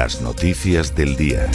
Las 0.00 0.22
noticias 0.22 0.94
del 0.94 1.14
día. 1.14 1.46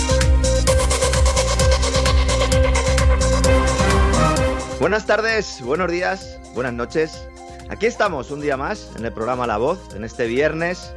Buenas 4.79 5.07
tardes, 5.07 5.61
buenos 5.63 5.91
días, 5.91 6.39
buenas 6.53 6.73
noches. 6.73 7.27
Aquí 7.69 7.87
estamos 7.87 8.29
un 8.29 8.41
día 8.41 8.55
más 8.55 8.91
en 8.97 9.05
el 9.05 9.11
programa 9.11 9.47
La 9.47 9.57
Voz, 9.57 9.79
en 9.95 10.03
este 10.03 10.27
viernes 10.27 10.93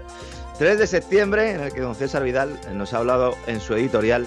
3 0.58 0.78
de 0.78 0.86
septiembre, 0.86 1.52
en 1.52 1.62
el 1.62 1.72
que 1.72 1.80
don 1.80 1.94
César 1.94 2.22
Vidal 2.22 2.60
nos 2.74 2.92
ha 2.92 2.98
hablado 2.98 3.34
en 3.46 3.62
su 3.62 3.72
editorial 3.72 4.26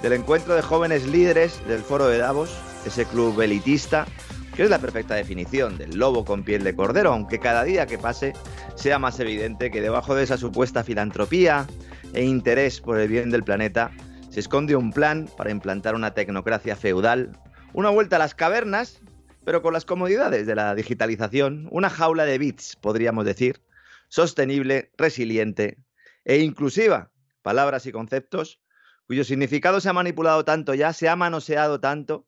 del 0.00 0.12
encuentro 0.12 0.54
de 0.54 0.62
jóvenes 0.62 1.08
líderes 1.08 1.66
del 1.66 1.82
Foro 1.82 2.06
de 2.06 2.18
Davos, 2.18 2.56
ese 2.86 3.04
club 3.04 3.40
elitista, 3.40 4.06
que 4.54 4.62
es 4.64 4.70
la 4.70 4.78
perfecta 4.78 5.14
definición 5.14 5.78
del 5.78 5.98
lobo 5.98 6.24
con 6.24 6.44
piel 6.44 6.64
de 6.64 6.74
cordero, 6.74 7.12
aunque 7.12 7.38
cada 7.38 7.64
día 7.64 7.86
que 7.86 7.98
pase 7.98 8.32
sea 8.74 8.98
más 8.98 9.20
evidente 9.20 9.70
que 9.70 9.80
debajo 9.80 10.14
de 10.14 10.24
esa 10.24 10.36
supuesta 10.36 10.84
filantropía 10.84 11.66
e 12.12 12.24
interés 12.24 12.80
por 12.80 12.98
el 12.98 13.08
bien 13.08 13.30
del 13.30 13.44
planeta 13.44 13.90
se 14.30 14.40
esconde 14.40 14.76
un 14.76 14.92
plan 14.92 15.28
para 15.36 15.50
implantar 15.50 15.94
una 15.94 16.14
tecnocracia 16.14 16.76
feudal 16.76 17.32
una 17.72 17.90
vuelta 17.90 18.16
a 18.16 18.18
las 18.18 18.34
cavernas, 18.34 19.00
pero 19.44 19.62
con 19.62 19.72
las 19.72 19.84
comodidades 19.84 20.46
de 20.46 20.54
la 20.54 20.74
digitalización, 20.74 21.68
una 21.70 21.90
jaula 21.90 22.24
de 22.24 22.38
bits, 22.38 22.76
podríamos 22.76 23.24
decir, 23.24 23.62
sostenible, 24.08 24.90
resiliente 24.98 25.78
e 26.24 26.38
inclusiva, 26.38 27.10
palabras 27.42 27.86
y 27.86 27.92
conceptos 27.92 28.60
cuyo 29.06 29.24
significado 29.24 29.80
se 29.80 29.88
ha 29.88 29.92
manipulado 29.92 30.44
tanto 30.44 30.74
ya, 30.74 30.92
se 30.92 31.08
ha 31.08 31.16
manoseado 31.16 31.80
tanto, 31.80 32.26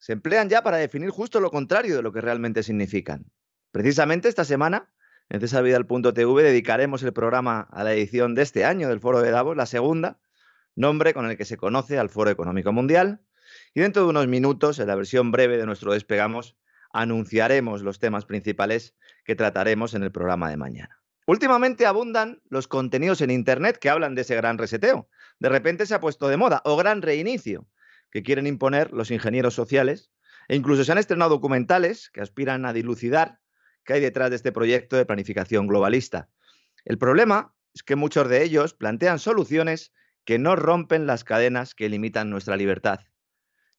se 0.00 0.14
emplean 0.14 0.48
ya 0.48 0.62
para 0.62 0.78
definir 0.78 1.10
justo 1.10 1.40
lo 1.40 1.50
contrario 1.50 1.94
de 1.94 2.02
lo 2.02 2.12
que 2.12 2.20
realmente 2.20 2.62
significan. 2.62 3.26
Precisamente 3.70 4.28
esta 4.28 4.44
semana, 4.44 4.90
en 5.28 5.40
cesavidal.tv, 5.40 6.42
dedicaremos 6.42 7.02
el 7.02 7.12
programa 7.12 7.68
a 7.70 7.84
la 7.84 7.92
edición 7.92 8.34
de 8.34 8.42
este 8.42 8.64
año 8.64 8.88
del 8.88 8.98
Foro 8.98 9.20
de 9.20 9.30
Davos, 9.30 9.56
la 9.56 9.66
segunda, 9.66 10.18
nombre 10.74 11.14
con 11.14 11.30
el 11.30 11.36
que 11.36 11.44
se 11.44 11.58
conoce 11.58 11.98
al 11.98 12.08
Foro 12.08 12.30
Económico 12.30 12.72
Mundial, 12.72 13.20
y 13.74 13.80
dentro 13.80 14.02
de 14.02 14.08
unos 14.08 14.26
minutos, 14.26 14.78
en 14.78 14.88
la 14.88 14.96
versión 14.96 15.30
breve 15.30 15.58
de 15.58 15.66
nuestro 15.66 15.92
despegamos, 15.92 16.56
anunciaremos 16.92 17.82
los 17.82 17.98
temas 17.98 18.24
principales 18.24 18.96
que 19.24 19.36
trataremos 19.36 19.94
en 19.94 20.02
el 20.02 20.10
programa 20.10 20.50
de 20.50 20.56
mañana. 20.56 20.98
Últimamente 21.26 21.86
abundan 21.86 22.40
los 22.48 22.66
contenidos 22.66 23.20
en 23.20 23.30
Internet 23.30 23.78
que 23.78 23.90
hablan 23.90 24.14
de 24.14 24.22
ese 24.22 24.34
gran 24.34 24.58
reseteo. 24.58 25.08
De 25.38 25.48
repente 25.48 25.86
se 25.86 25.94
ha 25.94 26.00
puesto 26.00 26.26
de 26.28 26.36
moda, 26.36 26.62
o 26.64 26.76
gran 26.76 27.02
reinicio, 27.02 27.68
que 28.10 28.22
quieren 28.22 28.46
imponer 28.46 28.92
los 28.92 29.10
ingenieros 29.10 29.54
sociales, 29.54 30.10
e 30.48 30.56
incluso 30.56 30.84
se 30.84 30.92
han 30.92 30.98
estrenado 30.98 31.30
documentales 31.30 32.10
que 32.10 32.20
aspiran 32.20 32.64
a 32.66 32.72
dilucidar 32.72 33.40
qué 33.84 33.94
hay 33.94 34.00
detrás 34.00 34.30
de 34.30 34.36
este 34.36 34.52
proyecto 34.52 34.96
de 34.96 35.06
planificación 35.06 35.66
globalista. 35.66 36.28
El 36.84 36.98
problema 36.98 37.54
es 37.74 37.82
que 37.82 37.96
muchos 37.96 38.28
de 38.28 38.42
ellos 38.42 38.74
plantean 38.74 39.18
soluciones 39.18 39.92
que 40.24 40.38
no 40.38 40.56
rompen 40.56 41.06
las 41.06 41.24
cadenas 41.24 41.74
que 41.74 41.88
limitan 41.88 42.30
nuestra 42.30 42.56
libertad 42.56 43.00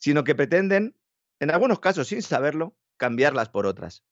sino 0.01 0.23
que 0.23 0.33
pretenden, 0.33 0.97
en 1.39 1.51
algunos 1.51 1.79
casos 1.79 2.07
sin 2.07 2.23
saberlo, 2.23 2.75
cambiarlas 2.97 3.49
por 3.49 3.67
otras. 3.67 4.03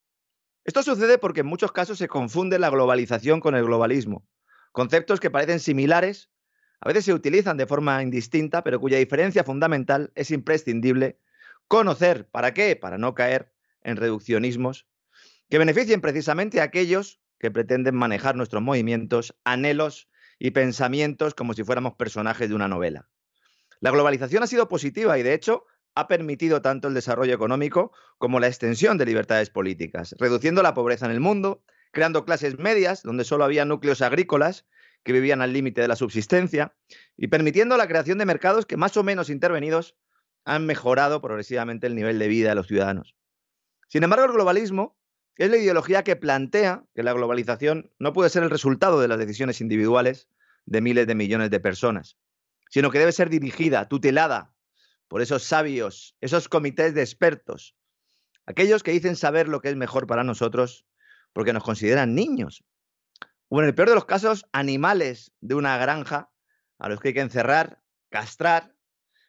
Esto 0.63 0.83
sucede 0.83 1.17
porque 1.17 1.39
en 1.39 1.47
muchos 1.47 1.71
casos 1.71 1.97
se 1.97 2.07
confunde 2.07 2.59
la 2.59 2.69
globalización 2.69 3.39
con 3.39 3.55
el 3.55 3.65
globalismo, 3.65 4.23
conceptos 4.71 5.19
que 5.19 5.31
parecen 5.31 5.59
similares, 5.59 6.29
a 6.81 6.87
veces 6.87 7.05
se 7.05 7.13
utilizan 7.13 7.57
de 7.57 7.67
forma 7.67 8.01
indistinta, 8.01 8.63
pero 8.63 8.79
cuya 8.79 8.97
diferencia 8.97 9.43
fundamental 9.43 10.11
es 10.15 10.31
imprescindible 10.31 11.19
conocer. 11.67 12.27
¿Para 12.29 12.53
qué? 12.53 12.75
Para 12.75 12.97
no 12.97 13.13
caer 13.13 13.51
en 13.83 13.97
reduccionismos 13.97 14.87
que 15.49 15.57
beneficien 15.57 16.01
precisamente 16.01 16.61
a 16.61 16.63
aquellos 16.63 17.19
que 17.39 17.51
pretenden 17.51 17.95
manejar 17.95 18.35
nuestros 18.35 18.61
movimientos, 18.61 19.35
anhelos 19.43 20.09
y 20.37 20.51
pensamientos 20.51 21.33
como 21.33 21.53
si 21.53 21.63
fuéramos 21.63 21.95
personajes 21.95 22.49
de 22.49 22.55
una 22.55 22.67
novela. 22.67 23.09
La 23.79 23.91
globalización 23.91 24.43
ha 24.43 24.47
sido 24.47 24.67
positiva 24.67 25.17
y, 25.17 25.23
de 25.23 25.33
hecho, 25.33 25.65
ha 25.95 26.07
permitido 26.07 26.61
tanto 26.61 26.87
el 26.87 26.93
desarrollo 26.93 27.33
económico 27.33 27.91
como 28.17 28.39
la 28.39 28.47
extensión 28.47 28.97
de 28.97 29.05
libertades 29.05 29.49
políticas, 29.49 30.15
reduciendo 30.19 30.61
la 30.61 30.73
pobreza 30.73 31.05
en 31.05 31.11
el 31.11 31.19
mundo, 31.19 31.63
creando 31.91 32.25
clases 32.25 32.59
medias 32.59 33.03
donde 33.03 33.23
solo 33.23 33.43
había 33.43 33.65
núcleos 33.65 34.01
agrícolas 34.01 34.65
que 35.03 35.13
vivían 35.13 35.41
al 35.41 35.53
límite 35.53 35.81
de 35.81 35.87
la 35.87 35.95
subsistencia 35.95 36.75
y 37.17 37.27
permitiendo 37.27 37.77
la 37.77 37.87
creación 37.87 38.17
de 38.17 38.25
mercados 38.25 38.65
que 38.65 38.77
más 38.77 38.97
o 38.97 39.03
menos 39.03 39.29
intervenidos 39.29 39.95
han 40.45 40.65
mejorado 40.65 41.21
progresivamente 41.21 41.87
el 41.87 41.95
nivel 41.95 42.19
de 42.19 42.27
vida 42.27 42.49
de 42.49 42.55
los 42.55 42.67
ciudadanos. 42.67 43.15
Sin 43.87 44.03
embargo, 44.03 44.25
el 44.25 44.33
globalismo 44.33 44.97
es 45.35 45.49
la 45.49 45.57
ideología 45.57 46.03
que 46.03 46.15
plantea 46.15 46.83
que 46.93 47.03
la 47.03 47.13
globalización 47.13 47.91
no 47.97 48.13
puede 48.13 48.29
ser 48.29 48.43
el 48.43 48.49
resultado 48.49 48.99
de 48.99 49.07
las 49.07 49.17
decisiones 49.17 49.61
individuales 49.61 50.27
de 50.65 50.81
miles 50.81 51.07
de 51.07 51.15
millones 51.15 51.49
de 51.49 51.59
personas, 51.59 52.17
sino 52.69 52.91
que 52.91 52.99
debe 52.99 53.11
ser 53.11 53.29
dirigida, 53.29 53.87
tutelada 53.87 54.53
por 55.07 55.21
esos 55.21 55.43
sabios, 55.43 56.15
esos 56.21 56.49
comités 56.49 56.93
de 56.93 57.01
expertos, 57.01 57.75
aquellos 58.45 58.83
que 58.83 58.91
dicen 58.91 59.15
saber 59.15 59.47
lo 59.47 59.61
que 59.61 59.69
es 59.69 59.75
mejor 59.75 60.07
para 60.07 60.23
nosotros 60.23 60.85
porque 61.33 61.53
nos 61.53 61.63
consideran 61.63 62.15
niños, 62.15 62.63
o 63.49 63.59
en 63.59 63.67
el 63.67 63.75
peor 63.75 63.89
de 63.89 63.95
los 63.95 64.05
casos, 64.05 64.45
animales 64.53 65.31
de 65.41 65.55
una 65.55 65.77
granja 65.77 66.31
a 66.77 66.87
los 66.87 66.99
que 66.99 67.09
hay 67.09 67.13
que 67.15 67.21
encerrar, 67.21 67.81
castrar, 68.09 68.75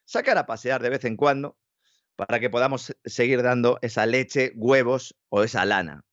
sacar 0.05 0.39
a 0.39 0.47
pasear 0.47 0.83
de 0.83 0.91
vez 0.91 1.05
en 1.05 1.17
cuando 1.17 1.59
para 2.17 2.39
que 2.39 2.51
podamos 2.51 2.95
seguir 3.05 3.43
dando 3.43 3.79
esa 3.81 4.05
leche, 4.05 4.53
huevos 4.55 5.17
o 5.31 5.43
esa 5.43 5.65
lana. 5.65 6.05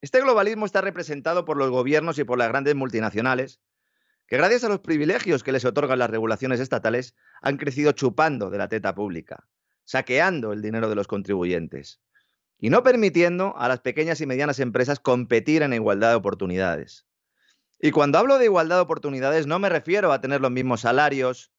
Este 0.00 0.20
globalismo 0.20 0.66
está 0.66 0.80
representado 0.80 1.44
por 1.44 1.56
los 1.56 1.70
gobiernos 1.70 2.18
y 2.18 2.24
por 2.24 2.36
las 2.36 2.48
grandes 2.48 2.74
multinacionales, 2.74 3.60
que 4.26 4.36
gracias 4.36 4.64
a 4.64 4.68
los 4.68 4.80
privilegios 4.80 5.44
que 5.44 5.52
les 5.52 5.64
otorgan 5.64 6.00
las 6.00 6.10
regulaciones 6.10 6.58
estatales 6.58 7.14
han 7.42 7.58
crecido 7.58 7.92
chupando 7.92 8.50
de 8.50 8.58
la 8.58 8.68
teta 8.68 8.94
pública, 8.94 9.46
saqueando 9.84 10.52
el 10.52 10.62
dinero 10.62 10.88
de 10.88 10.96
los 10.96 11.06
contribuyentes 11.06 12.00
y 12.58 12.70
no 12.70 12.82
permitiendo 12.82 13.56
a 13.56 13.68
las 13.68 13.80
pequeñas 13.80 14.20
y 14.20 14.26
medianas 14.26 14.58
empresas 14.58 14.98
competir 14.98 15.62
en 15.62 15.74
igualdad 15.74 16.10
de 16.10 16.16
oportunidades. 16.16 17.05
Y 17.86 17.92
cuando 17.92 18.18
hablo 18.18 18.38
de 18.38 18.46
igualdad 18.46 18.78
de 18.78 18.82
oportunidades 18.82 19.46
no 19.46 19.60
me 19.60 19.68
refiero 19.68 20.10
a 20.10 20.20
tener 20.20 20.40
los 20.40 20.50
mismos 20.50 20.80
salarios, 20.80 21.52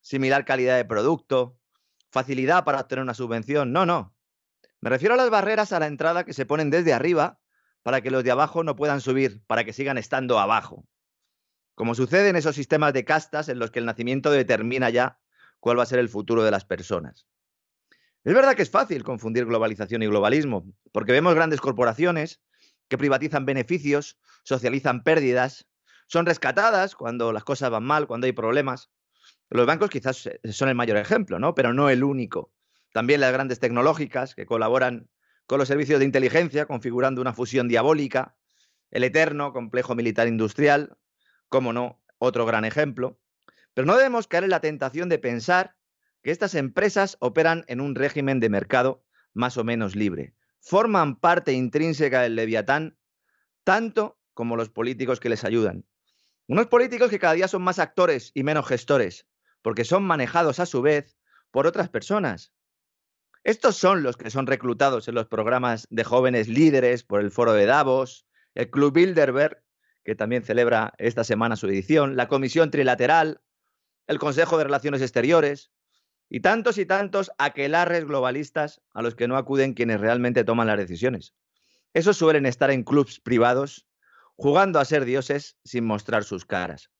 similar 0.00 0.44
calidad 0.44 0.76
de 0.76 0.84
producto, 0.84 1.56
facilidad 2.10 2.64
para 2.64 2.80
obtener 2.80 3.04
una 3.04 3.14
subvención. 3.14 3.72
No, 3.72 3.86
no. 3.86 4.12
Me 4.80 4.90
refiero 4.90 5.14
a 5.14 5.16
las 5.16 5.30
barreras 5.30 5.72
a 5.72 5.78
la 5.78 5.86
entrada 5.86 6.24
que 6.24 6.32
se 6.32 6.46
ponen 6.46 6.70
desde 6.70 6.92
arriba 6.92 7.38
para 7.84 8.00
que 8.00 8.10
los 8.10 8.24
de 8.24 8.32
abajo 8.32 8.64
no 8.64 8.74
puedan 8.74 9.00
subir, 9.00 9.40
para 9.46 9.62
que 9.62 9.72
sigan 9.72 9.98
estando 9.98 10.40
abajo. 10.40 10.84
Como 11.76 11.94
sucede 11.94 12.30
en 12.30 12.34
esos 12.34 12.56
sistemas 12.56 12.92
de 12.92 13.04
castas 13.04 13.48
en 13.48 13.60
los 13.60 13.70
que 13.70 13.78
el 13.78 13.86
nacimiento 13.86 14.32
determina 14.32 14.90
ya 14.90 15.20
cuál 15.60 15.78
va 15.78 15.84
a 15.84 15.86
ser 15.86 16.00
el 16.00 16.08
futuro 16.08 16.42
de 16.42 16.50
las 16.50 16.64
personas. 16.64 17.28
Es 18.24 18.34
verdad 18.34 18.56
que 18.56 18.62
es 18.62 18.70
fácil 18.70 19.04
confundir 19.04 19.46
globalización 19.46 20.02
y 20.02 20.08
globalismo, 20.08 20.66
porque 20.90 21.12
vemos 21.12 21.36
grandes 21.36 21.60
corporaciones 21.60 22.40
que 22.88 22.98
privatizan 22.98 23.46
beneficios, 23.46 24.18
socializan 24.44 25.02
pérdidas, 25.02 25.66
son 26.06 26.26
rescatadas 26.26 26.94
cuando 26.94 27.32
las 27.32 27.44
cosas 27.44 27.70
van 27.70 27.84
mal, 27.84 28.06
cuando 28.06 28.26
hay 28.26 28.32
problemas, 28.32 28.90
los 29.50 29.66
bancos 29.66 29.90
quizás 29.90 30.28
son 30.50 30.68
el 30.68 30.74
mayor 30.74 30.96
ejemplo, 30.96 31.38
¿no? 31.38 31.54
Pero 31.54 31.72
no 31.72 31.90
el 31.90 32.04
único. 32.04 32.52
También 32.92 33.20
las 33.20 33.32
grandes 33.32 33.60
tecnológicas 33.60 34.34
que 34.34 34.46
colaboran 34.46 35.08
con 35.46 35.58
los 35.58 35.68
servicios 35.68 35.98
de 35.98 36.04
inteligencia, 36.04 36.66
configurando 36.66 37.20
una 37.20 37.32
fusión 37.32 37.68
diabólica, 37.68 38.36
el 38.90 39.04
eterno 39.04 39.52
complejo 39.52 39.94
militar 39.94 40.28
industrial, 40.28 40.96
como 41.48 41.72
no, 41.72 42.02
otro 42.18 42.44
gran 42.46 42.64
ejemplo. 42.64 43.18
Pero 43.74 43.86
no 43.86 43.96
debemos 43.96 44.26
caer 44.26 44.44
en 44.44 44.50
la 44.50 44.60
tentación 44.60 45.08
de 45.08 45.18
pensar 45.18 45.76
que 46.22 46.30
estas 46.30 46.54
empresas 46.54 47.16
operan 47.20 47.64
en 47.68 47.80
un 47.80 47.94
régimen 47.94 48.40
de 48.40 48.48
mercado 48.48 49.04
más 49.32 49.56
o 49.56 49.64
menos 49.64 49.94
libre. 49.94 50.34
Forman 50.60 51.16
parte 51.16 51.52
intrínseca 51.52 52.22
del 52.22 52.36
leviatán 52.36 52.98
tanto 53.64 54.18
como 54.34 54.56
los 54.56 54.70
políticos 54.70 55.20
que 55.20 55.28
les 55.28 55.44
ayudan. 55.44 55.84
Unos 56.46 56.66
políticos 56.68 57.10
que 57.10 57.18
cada 57.18 57.34
día 57.34 57.48
son 57.48 57.62
más 57.62 57.78
actores 57.78 58.30
y 58.34 58.42
menos 58.42 58.66
gestores, 58.66 59.26
porque 59.62 59.84
son 59.84 60.04
manejados 60.04 60.60
a 60.60 60.66
su 60.66 60.80
vez 60.80 61.18
por 61.50 61.66
otras 61.66 61.88
personas. 61.88 62.52
Estos 63.44 63.76
son 63.76 64.02
los 64.02 64.16
que 64.16 64.30
son 64.30 64.46
reclutados 64.46 65.08
en 65.08 65.14
los 65.14 65.26
programas 65.26 65.86
de 65.90 66.04
jóvenes 66.04 66.48
líderes 66.48 67.04
por 67.04 67.20
el 67.20 67.30
Foro 67.30 67.52
de 67.52 67.66
Davos, 67.66 68.26
el 68.54 68.70
Club 68.70 68.94
Bilderberg, 68.94 69.62
que 70.04 70.14
también 70.14 70.42
celebra 70.42 70.94
esta 70.98 71.24
semana 71.24 71.56
su 71.56 71.66
edición, 71.66 72.16
la 72.16 72.28
Comisión 72.28 72.70
Trilateral, 72.70 73.42
el 74.06 74.18
Consejo 74.18 74.56
de 74.56 74.64
Relaciones 74.64 75.02
Exteriores 75.02 75.70
y 76.30 76.40
tantos 76.40 76.78
y 76.78 76.86
tantos 76.86 77.30
aquelarres 77.38 78.04
globalistas 78.04 78.80
a 78.92 79.02
los 79.02 79.14
que 79.14 79.28
no 79.28 79.36
acuden 79.36 79.74
quienes 79.74 80.00
realmente 80.00 80.44
toman 80.44 80.66
las 80.66 80.78
decisiones. 80.78 81.34
Esos 81.94 82.16
suelen 82.16 82.46
estar 82.46 82.70
en 82.70 82.84
clubs 82.84 83.20
privados, 83.20 83.86
jugando 84.36 84.78
a 84.78 84.84
ser 84.84 85.04
dioses 85.04 85.56
sin 85.64 85.84
mostrar 85.84 86.24
sus 86.24 86.44
caras. 86.44 86.90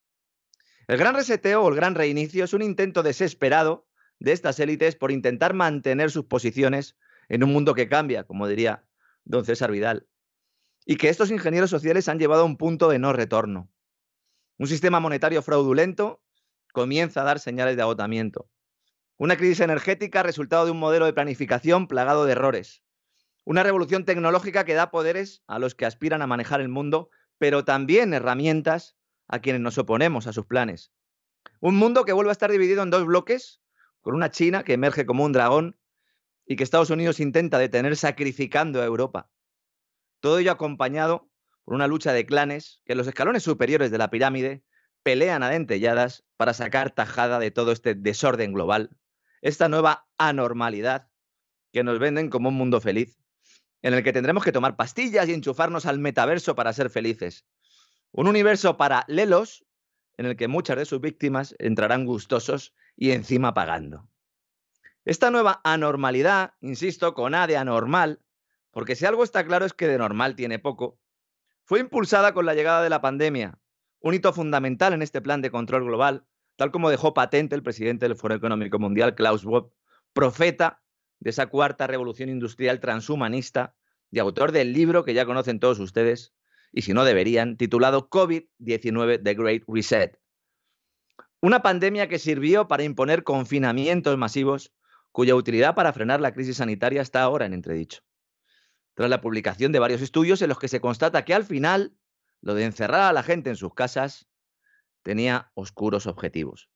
El 0.86 0.96
gran 0.96 1.14
reseteo 1.14 1.62
o 1.62 1.68
el 1.68 1.76
gran 1.76 1.94
reinicio 1.94 2.44
es 2.44 2.54
un 2.54 2.62
intento 2.62 3.02
desesperado 3.02 3.86
de 4.18 4.32
estas 4.32 4.58
élites 4.58 4.96
por 4.96 5.12
intentar 5.12 5.52
mantener 5.52 6.10
sus 6.10 6.24
posiciones 6.24 6.96
en 7.28 7.44
un 7.44 7.52
mundo 7.52 7.74
que 7.74 7.88
cambia, 7.88 8.24
como 8.24 8.48
diría 8.48 8.84
don 9.24 9.44
César 9.44 9.70
Vidal, 9.70 10.08
y 10.86 10.96
que 10.96 11.10
estos 11.10 11.30
ingenieros 11.30 11.68
sociales 11.68 12.08
han 12.08 12.18
llevado 12.18 12.42
a 12.42 12.46
un 12.46 12.56
punto 12.56 12.88
de 12.88 12.98
no 12.98 13.12
retorno. 13.12 13.70
Un 14.56 14.66
sistema 14.66 14.98
monetario 14.98 15.42
fraudulento 15.42 16.22
comienza 16.72 17.20
a 17.20 17.24
dar 17.24 17.38
señales 17.38 17.76
de 17.76 17.82
agotamiento. 17.82 18.48
Una 19.20 19.36
crisis 19.36 19.58
energética 19.58 20.22
resultado 20.22 20.64
de 20.64 20.70
un 20.70 20.78
modelo 20.78 21.04
de 21.04 21.12
planificación 21.12 21.88
plagado 21.88 22.24
de 22.24 22.32
errores. 22.32 22.84
Una 23.44 23.64
revolución 23.64 24.04
tecnológica 24.04 24.64
que 24.64 24.74
da 24.74 24.92
poderes 24.92 25.42
a 25.48 25.58
los 25.58 25.74
que 25.74 25.86
aspiran 25.86 26.22
a 26.22 26.28
manejar 26.28 26.60
el 26.60 26.68
mundo, 26.68 27.10
pero 27.36 27.64
también 27.64 28.14
herramientas 28.14 28.96
a 29.26 29.40
quienes 29.40 29.60
nos 29.60 29.76
oponemos 29.76 30.28
a 30.28 30.32
sus 30.32 30.46
planes. 30.46 30.92
Un 31.58 31.74
mundo 31.74 32.04
que 32.04 32.12
vuelve 32.12 32.30
a 32.30 32.32
estar 32.32 32.52
dividido 32.52 32.84
en 32.84 32.90
dos 32.90 33.06
bloques, 33.06 33.60
con 34.02 34.14
una 34.14 34.30
China 34.30 34.62
que 34.62 34.74
emerge 34.74 35.04
como 35.04 35.24
un 35.24 35.32
dragón 35.32 35.76
y 36.46 36.54
que 36.54 36.62
Estados 36.62 36.90
Unidos 36.90 37.18
intenta 37.18 37.58
detener 37.58 37.96
sacrificando 37.96 38.80
a 38.80 38.84
Europa. 38.84 39.28
Todo 40.20 40.38
ello 40.38 40.52
acompañado 40.52 41.28
por 41.64 41.74
una 41.74 41.88
lucha 41.88 42.12
de 42.12 42.24
clanes 42.24 42.82
que 42.84 42.92
en 42.92 42.98
los 42.98 43.08
escalones 43.08 43.42
superiores 43.42 43.90
de 43.90 43.98
la 43.98 44.10
pirámide 44.10 44.62
pelean 45.02 45.42
a 45.42 45.50
dentelladas 45.50 46.24
para 46.36 46.54
sacar 46.54 46.92
tajada 46.92 47.40
de 47.40 47.50
todo 47.50 47.72
este 47.72 47.96
desorden 47.96 48.52
global, 48.52 48.96
esta 49.40 49.68
nueva 49.68 50.08
anormalidad 50.18 51.08
que 51.72 51.84
nos 51.84 51.98
venden 51.98 52.30
como 52.30 52.48
un 52.48 52.54
mundo 52.54 52.80
feliz, 52.80 53.18
en 53.82 53.94
el 53.94 54.02
que 54.02 54.12
tendremos 54.12 54.44
que 54.44 54.52
tomar 54.52 54.76
pastillas 54.76 55.28
y 55.28 55.34
enchufarnos 55.34 55.86
al 55.86 55.98
metaverso 55.98 56.54
para 56.54 56.72
ser 56.72 56.90
felices, 56.90 57.46
un 58.12 58.26
universo 58.26 58.76
para 58.76 59.04
lelos 59.08 59.64
en 60.16 60.26
el 60.26 60.36
que 60.36 60.48
muchas 60.48 60.76
de 60.76 60.84
sus 60.84 61.00
víctimas 61.00 61.54
entrarán 61.58 62.04
gustosos 62.04 62.74
y 62.96 63.12
encima 63.12 63.54
pagando. 63.54 64.08
Esta 65.04 65.30
nueva 65.30 65.60
anormalidad, 65.64 66.54
insisto, 66.60 67.14
con 67.14 67.34
A 67.34 67.46
de 67.46 67.56
anormal, 67.56 68.20
porque 68.72 68.96
si 68.96 69.06
algo 69.06 69.24
está 69.24 69.46
claro 69.46 69.64
es 69.64 69.72
que 69.72 69.88
de 69.88 69.98
normal 69.98 70.34
tiene 70.34 70.58
poco, 70.58 70.98
fue 71.64 71.80
impulsada 71.80 72.34
con 72.34 72.46
la 72.46 72.54
llegada 72.54 72.82
de 72.82 72.90
la 72.90 73.00
pandemia, 73.00 73.58
un 74.00 74.14
hito 74.14 74.32
fundamental 74.32 74.92
en 74.92 75.02
este 75.02 75.20
plan 75.20 75.40
de 75.40 75.50
control 75.50 75.84
global, 75.84 76.26
tal 76.58 76.72
como 76.72 76.90
dejó 76.90 77.14
patente 77.14 77.54
el 77.54 77.62
presidente 77.62 78.08
del 78.08 78.16
Foro 78.16 78.34
Económico 78.34 78.80
Mundial, 78.80 79.14
Klaus 79.14 79.42
Schwab, 79.42 79.70
profeta 80.12 80.82
de 81.20 81.30
esa 81.30 81.46
cuarta 81.46 81.86
revolución 81.86 82.30
industrial 82.30 82.80
transhumanista 82.80 83.76
y 84.10 84.18
autor 84.18 84.50
del 84.50 84.72
libro 84.72 85.04
que 85.04 85.14
ya 85.14 85.24
conocen 85.24 85.60
todos 85.60 85.78
ustedes, 85.78 86.34
y 86.72 86.82
si 86.82 86.94
no 86.94 87.04
deberían, 87.04 87.56
titulado 87.56 88.10
COVID-19 88.10 89.22
The 89.22 89.34
Great 89.34 89.62
Reset. 89.68 90.18
Una 91.40 91.62
pandemia 91.62 92.08
que 92.08 92.18
sirvió 92.18 92.66
para 92.66 92.82
imponer 92.82 93.22
confinamientos 93.22 94.18
masivos 94.18 94.74
cuya 95.12 95.36
utilidad 95.36 95.76
para 95.76 95.92
frenar 95.92 96.20
la 96.20 96.32
crisis 96.32 96.56
sanitaria 96.56 97.02
está 97.02 97.22
ahora 97.22 97.46
en 97.46 97.54
entredicho. 97.54 98.00
Tras 98.94 99.08
la 99.08 99.20
publicación 99.20 99.70
de 99.70 99.78
varios 99.78 100.02
estudios 100.02 100.42
en 100.42 100.48
los 100.48 100.58
que 100.58 100.66
se 100.66 100.80
constata 100.80 101.24
que 101.24 101.34
al 101.34 101.44
final 101.44 101.94
lo 102.40 102.54
de 102.54 102.64
encerrar 102.64 103.02
a 103.02 103.12
la 103.12 103.22
gente 103.22 103.48
en 103.48 103.56
sus 103.56 103.74
casas 103.74 104.28
tenía 105.02 105.50
oscuros 105.54 106.06
objetivos. 106.06 106.68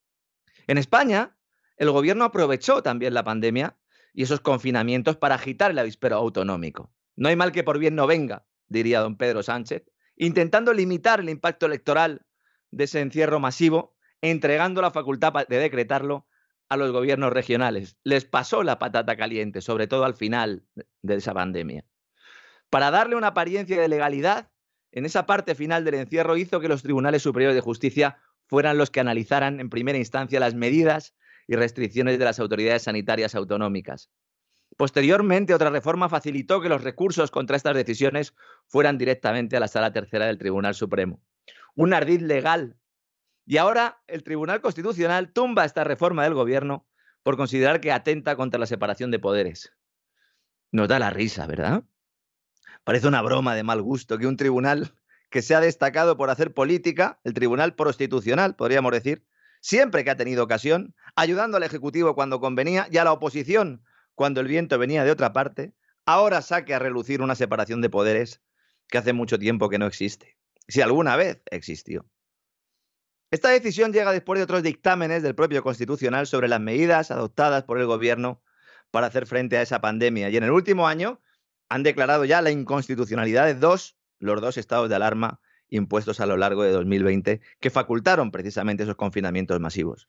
En 0.67 0.77
España, 0.77 1.37
el 1.77 1.91
gobierno 1.91 2.25
aprovechó 2.25 2.81
también 2.83 3.13
la 3.13 3.23
pandemia 3.23 3.77
y 4.13 4.23
esos 4.23 4.41
confinamientos 4.41 5.17
para 5.17 5.35
agitar 5.35 5.71
el 5.71 5.79
avispero 5.79 6.17
autonómico. 6.17 6.91
No 7.15 7.29
hay 7.29 7.35
mal 7.35 7.51
que 7.51 7.63
por 7.63 7.79
bien 7.79 7.95
no 7.95 8.07
venga, 8.07 8.45
diría 8.67 9.01
don 9.01 9.17
Pedro 9.17 9.43
Sánchez, 9.43 9.83
intentando 10.15 10.73
limitar 10.73 11.19
el 11.19 11.29
impacto 11.29 11.65
electoral 11.65 12.25
de 12.71 12.85
ese 12.85 13.01
encierro 13.01 13.39
masivo, 13.39 13.95
entregando 14.21 14.81
la 14.81 14.91
facultad 14.91 15.33
de 15.47 15.57
decretarlo 15.57 16.27
a 16.69 16.77
los 16.77 16.91
gobiernos 16.91 17.33
regionales. 17.33 17.97
Les 18.03 18.25
pasó 18.25 18.63
la 18.63 18.79
patata 18.79 19.15
caliente, 19.15 19.61
sobre 19.61 19.87
todo 19.87 20.05
al 20.05 20.15
final 20.15 20.65
de 21.01 21.15
esa 21.15 21.33
pandemia. 21.33 21.85
Para 22.69 22.89
darle 22.89 23.15
una 23.15 23.27
apariencia 23.27 23.79
de 23.79 23.87
legalidad, 23.87 24.49
en 24.93 25.05
esa 25.05 25.25
parte 25.25 25.55
final 25.55 25.83
del 25.83 25.95
encierro 25.95 26.37
hizo 26.37 26.59
que 26.59 26.67
los 26.67 26.83
tribunales 26.83 27.23
superiores 27.23 27.55
de 27.55 27.61
justicia 27.61 28.19
fueran 28.45 28.77
los 28.77 28.91
que 28.91 28.99
analizaran 28.99 29.59
en 29.59 29.69
primera 29.69 29.97
instancia 29.97 30.39
las 30.39 30.53
medidas 30.53 31.15
y 31.47 31.55
restricciones 31.55 32.19
de 32.19 32.25
las 32.25 32.39
autoridades 32.39 32.83
sanitarias 32.83 33.33
autonómicas. 33.33 34.11
Posteriormente, 34.77 35.53
otra 35.53 35.71
reforma 35.71 36.09
facilitó 36.09 36.61
que 36.61 36.69
los 36.69 36.83
recursos 36.83 37.31
contra 37.31 37.57
estas 37.57 37.75
decisiones 37.75 38.35
fueran 38.67 38.97
directamente 38.99 39.57
a 39.57 39.59
la 39.59 39.67
Sala 39.67 39.91
Tercera 39.91 40.27
del 40.27 40.37
Tribunal 40.37 40.75
Supremo. 40.75 41.21
Un 41.75 41.93
ardid 41.93 42.21
legal. 42.21 42.77
Y 43.45 43.57
ahora 43.57 44.01
el 44.07 44.23
Tribunal 44.23 44.61
Constitucional 44.61 45.33
tumba 45.33 45.65
esta 45.65 45.83
reforma 45.83 46.23
del 46.23 46.35
Gobierno 46.35 46.87
por 47.23 47.35
considerar 47.35 47.81
que 47.81 47.91
atenta 47.91 48.35
contra 48.35 48.59
la 48.59 48.67
separación 48.67 49.09
de 49.09 49.19
poderes. 49.19 49.73
Nos 50.71 50.87
da 50.87 50.99
la 50.99 51.09
risa, 51.09 51.47
¿verdad? 51.47 51.83
Parece 52.83 53.07
una 53.07 53.21
broma 53.21 53.55
de 53.55 53.63
mal 53.63 53.81
gusto 53.81 54.17
que 54.17 54.27
un 54.27 54.37
tribunal 54.37 54.93
que 55.29 55.41
se 55.41 55.55
ha 55.55 55.61
destacado 55.61 56.17
por 56.17 56.29
hacer 56.29 56.53
política, 56.53 57.19
el 57.23 57.33
Tribunal 57.33 57.75
Prostitucional, 57.75 58.55
podríamos 58.55 58.91
decir, 58.91 59.25
siempre 59.61 60.03
que 60.03 60.11
ha 60.11 60.17
tenido 60.17 60.43
ocasión, 60.43 60.93
ayudando 61.15 61.57
al 61.57 61.63
Ejecutivo 61.63 62.13
cuando 62.13 62.39
convenía 62.39 62.87
y 62.91 62.97
a 62.97 63.03
la 63.03 63.13
oposición 63.13 63.83
cuando 64.15 64.41
el 64.41 64.47
viento 64.47 64.77
venía 64.77 65.03
de 65.03 65.11
otra 65.11 65.33
parte, 65.33 65.73
ahora 66.05 66.41
saque 66.41 66.73
a 66.73 66.79
relucir 66.79 67.21
una 67.21 67.35
separación 67.35 67.81
de 67.81 67.89
poderes 67.89 68.41
que 68.89 68.97
hace 68.97 69.13
mucho 69.13 69.39
tiempo 69.39 69.69
que 69.69 69.79
no 69.79 69.87
existe, 69.87 70.37
si 70.67 70.81
alguna 70.81 71.15
vez 71.15 71.41
existió. 71.49 72.05
Esta 73.31 73.49
decisión 73.49 73.91
llega 73.91 74.11
después 74.11 74.37
de 74.37 74.43
otros 74.43 74.61
dictámenes 74.61 75.23
del 75.23 75.33
propio 75.33 75.63
Constitucional 75.63 76.27
sobre 76.27 76.47
las 76.47 76.59
medidas 76.59 77.09
adoptadas 77.09 77.63
por 77.63 77.79
el 77.79 77.87
Gobierno 77.87 78.43
para 78.91 79.07
hacer 79.07 79.25
frente 79.25 79.57
a 79.57 79.63
esa 79.63 79.81
pandemia. 79.81 80.29
Y 80.29 80.37
en 80.37 80.43
el 80.43 80.51
último 80.51 80.87
año 80.87 81.19
han 81.73 81.81
declarado 81.81 82.23
ya 82.23 82.43
la 82.43 82.51
inconstitucionalidad 82.51 83.47
de 83.47 83.55
dos, 83.55 83.97
los 84.19 84.39
dos 84.39 84.57
estados 84.57 84.89
de 84.89 84.95
alarma 84.95 85.41
impuestos 85.69 86.19
a 86.19 86.27
lo 86.27 86.37
largo 86.37 86.61
de 86.61 86.69
2020 86.69 87.41
que 87.59 87.69
facultaron 87.71 88.29
precisamente 88.29 88.83
esos 88.83 88.95
confinamientos 88.95 89.59
masivos. 89.59 90.07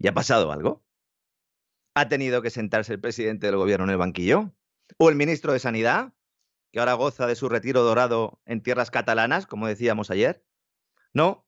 ¿Y 0.00 0.08
ha 0.08 0.12
pasado 0.12 0.50
algo? 0.50 0.84
¿Ha 1.94 2.08
tenido 2.08 2.42
que 2.42 2.50
sentarse 2.50 2.94
el 2.94 3.00
presidente 3.00 3.46
del 3.46 3.58
gobierno 3.58 3.84
en 3.84 3.90
el 3.90 3.96
banquillo? 3.96 4.56
¿O 4.98 5.08
el 5.08 5.14
ministro 5.14 5.52
de 5.52 5.60
Sanidad, 5.60 6.14
que 6.72 6.80
ahora 6.80 6.94
goza 6.94 7.28
de 7.28 7.36
su 7.36 7.48
retiro 7.48 7.84
dorado 7.84 8.40
en 8.44 8.60
tierras 8.60 8.90
catalanas, 8.90 9.46
como 9.46 9.68
decíamos 9.68 10.10
ayer? 10.10 10.44
No, 11.14 11.46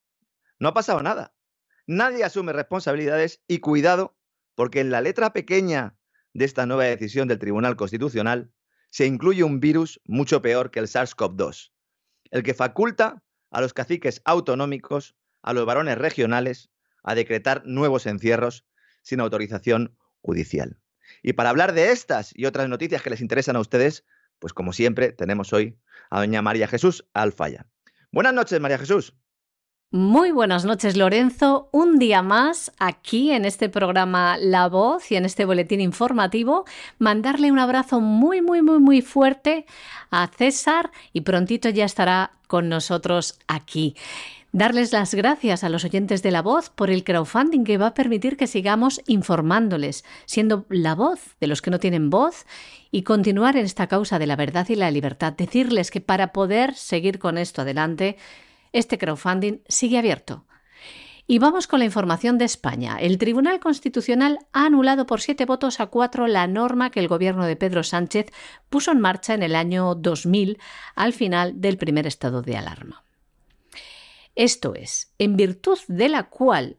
no 0.61 0.69
ha 0.69 0.75
pasado 0.75 1.03
nada. 1.03 1.35
Nadie 1.88 2.23
asume 2.23 2.53
responsabilidades 2.53 3.43
y 3.49 3.59
cuidado, 3.59 4.17
porque 4.55 4.79
en 4.79 4.93
la 4.93 5.00
letra 5.00 5.33
pequeña 5.33 5.97
de 6.35 6.45
esta 6.45 6.67
nueva 6.67 6.85
decisión 6.85 7.26
del 7.26 7.41
Tribunal 7.41 7.75
Constitucional 7.75 8.53
se 8.95 9.07
incluye 9.07 9.43
un 9.43 9.59
virus 9.59 10.01
mucho 10.05 10.41
peor 10.41 10.71
que 10.71 10.79
el 10.79 10.87
SARS-CoV-2, 10.87 11.73
el 12.31 12.45
que 12.45 12.55
faculta 12.55 13.25
a 13.51 13.61
los 13.61 13.75
caciques 13.75 14.23
autonómicos, 14.25 15.17
a 15.43 15.53
los 15.53 15.67
varones 15.67 15.99
regionales, 15.99 16.71
a 17.03 17.17
decretar 17.17 17.63
nuevos 17.67 18.07
encierros 18.07 18.65
sin 19.03 19.19
autorización 19.19 19.99
judicial. 20.21 20.79
Y 21.25 21.33
para 21.33 21.51
hablar 21.51 21.73
de 21.73 21.91
estas 21.91 22.31
y 22.37 22.47
otras 22.47 22.69
noticias 22.69 23.03
que 23.03 23.11
les 23.11 23.21
interesan 23.21 23.57
a 23.57 23.61
ustedes, 23.61 24.05
pues 24.39 24.53
como 24.53 24.73
siempre 24.73 25.11
tenemos 25.11 25.53
hoy 25.53 25.77
a 26.09 26.21
doña 26.21 26.41
María 26.41 26.69
Jesús 26.69 27.05
Alfaya. 27.15 27.67
Buenas 28.13 28.33
noches, 28.33 28.61
María 28.61 28.79
Jesús. 28.79 29.13
Muy 29.97 30.33
buenas 30.33 30.65
noches, 30.65 30.97
Lorenzo. 30.97 31.69
Un 31.71 32.01
día 32.01 32.21
más 32.21 32.73
aquí 32.81 33.31
en 33.31 33.45
este 33.45 33.69
programa 33.69 34.37
La 34.39 34.69
Voz 34.69 35.13
y 35.13 35.15
en 35.15 35.25
este 35.25 35.45
boletín 35.45 35.81
informativo. 35.81 36.65
Mandarle 36.99 37.53
un 37.53 37.61
abrazo 37.61 38.01
muy, 38.01 38.43
muy, 38.43 38.61
muy, 38.61 38.81
muy 38.81 39.03
fuerte 39.03 39.67
a 40.11 40.27
César 40.27 40.91
y 41.13 41.21
prontito 41.21 41.69
ya 41.69 41.85
estará 41.85 42.33
con 42.49 42.69
nosotros 42.69 43.39
aquí. 43.47 43.95
Darles 44.51 44.91
las 44.91 45.15
gracias 45.15 45.63
a 45.63 45.69
los 45.69 45.85
oyentes 45.85 46.25
de 46.25 46.33
La 46.33 46.43
Voz 46.43 46.71
por 46.71 46.91
el 46.91 47.05
crowdfunding 47.05 47.63
que 47.63 47.79
va 47.79 47.87
a 47.87 47.95
permitir 47.95 48.37
que 48.37 48.49
sigamos 48.49 49.01
informándoles, 49.07 50.05
siendo 50.27 50.67
la 50.71 50.97
voz 50.97 51.37
de 51.39 51.47
los 51.47 51.63
que 51.63 51.71
no 51.71 51.79
tienen 51.79 52.11
voz 52.11 52.47
y 52.91 53.03
continuar 53.03 53.57
en 53.57 53.65
esta 53.65 53.87
causa 53.87 54.19
de 54.19 54.27
la 54.27 54.35
verdad 54.35 54.69
y 54.69 54.75
la 54.75 54.91
libertad. 54.91 55.35
Decirles 55.35 55.93
que 55.93 56.01
para 56.01 56.33
poder 56.33 56.75
seguir 56.75 57.21
con 57.21 57.39
esto 57.39 57.63
adelante, 57.63 58.17
este 58.75 58.99
crowdfunding 58.99 59.61
sigue 59.69 59.99
abierto. 59.99 60.45
Y 61.26 61.38
vamos 61.38 61.66
con 61.66 61.78
la 61.78 61.87
información 61.87 62.37
de 62.37 62.45
España. 62.45 62.99
El 63.00 63.16
Tribunal 63.16 63.59
Constitucional 63.59 64.40
ha 64.52 64.66
anulado 64.66 65.07
por 65.07 65.23
siete 65.23 65.47
votos 65.47 65.81
a 65.81 65.87
cuatro 65.87 66.26
la 66.26 66.47
norma 66.47 66.90
que 66.90 67.00
el 67.00 67.09
gobierno 67.09 67.47
de 67.47 67.57
Pedro 67.57 67.83
Sánchez 67.83 68.26
puso 68.69 68.93
en 68.93 69.00
marcha 69.00 69.33
en 69.33 69.43
el 69.43 69.57
año 69.57 69.95
2000 69.95 70.59
al 70.95 71.14
final 71.14 71.62
del 71.62 71.78
primer 71.78 72.07
estado 72.07 72.43
de 72.43 72.59
alarma. 72.59 73.04
Esto 74.35 74.75
es, 74.75 75.14
en 75.19 75.37
virtud 75.37 75.78
de 75.88 76.11
la 76.11 76.25
cual 76.25 76.76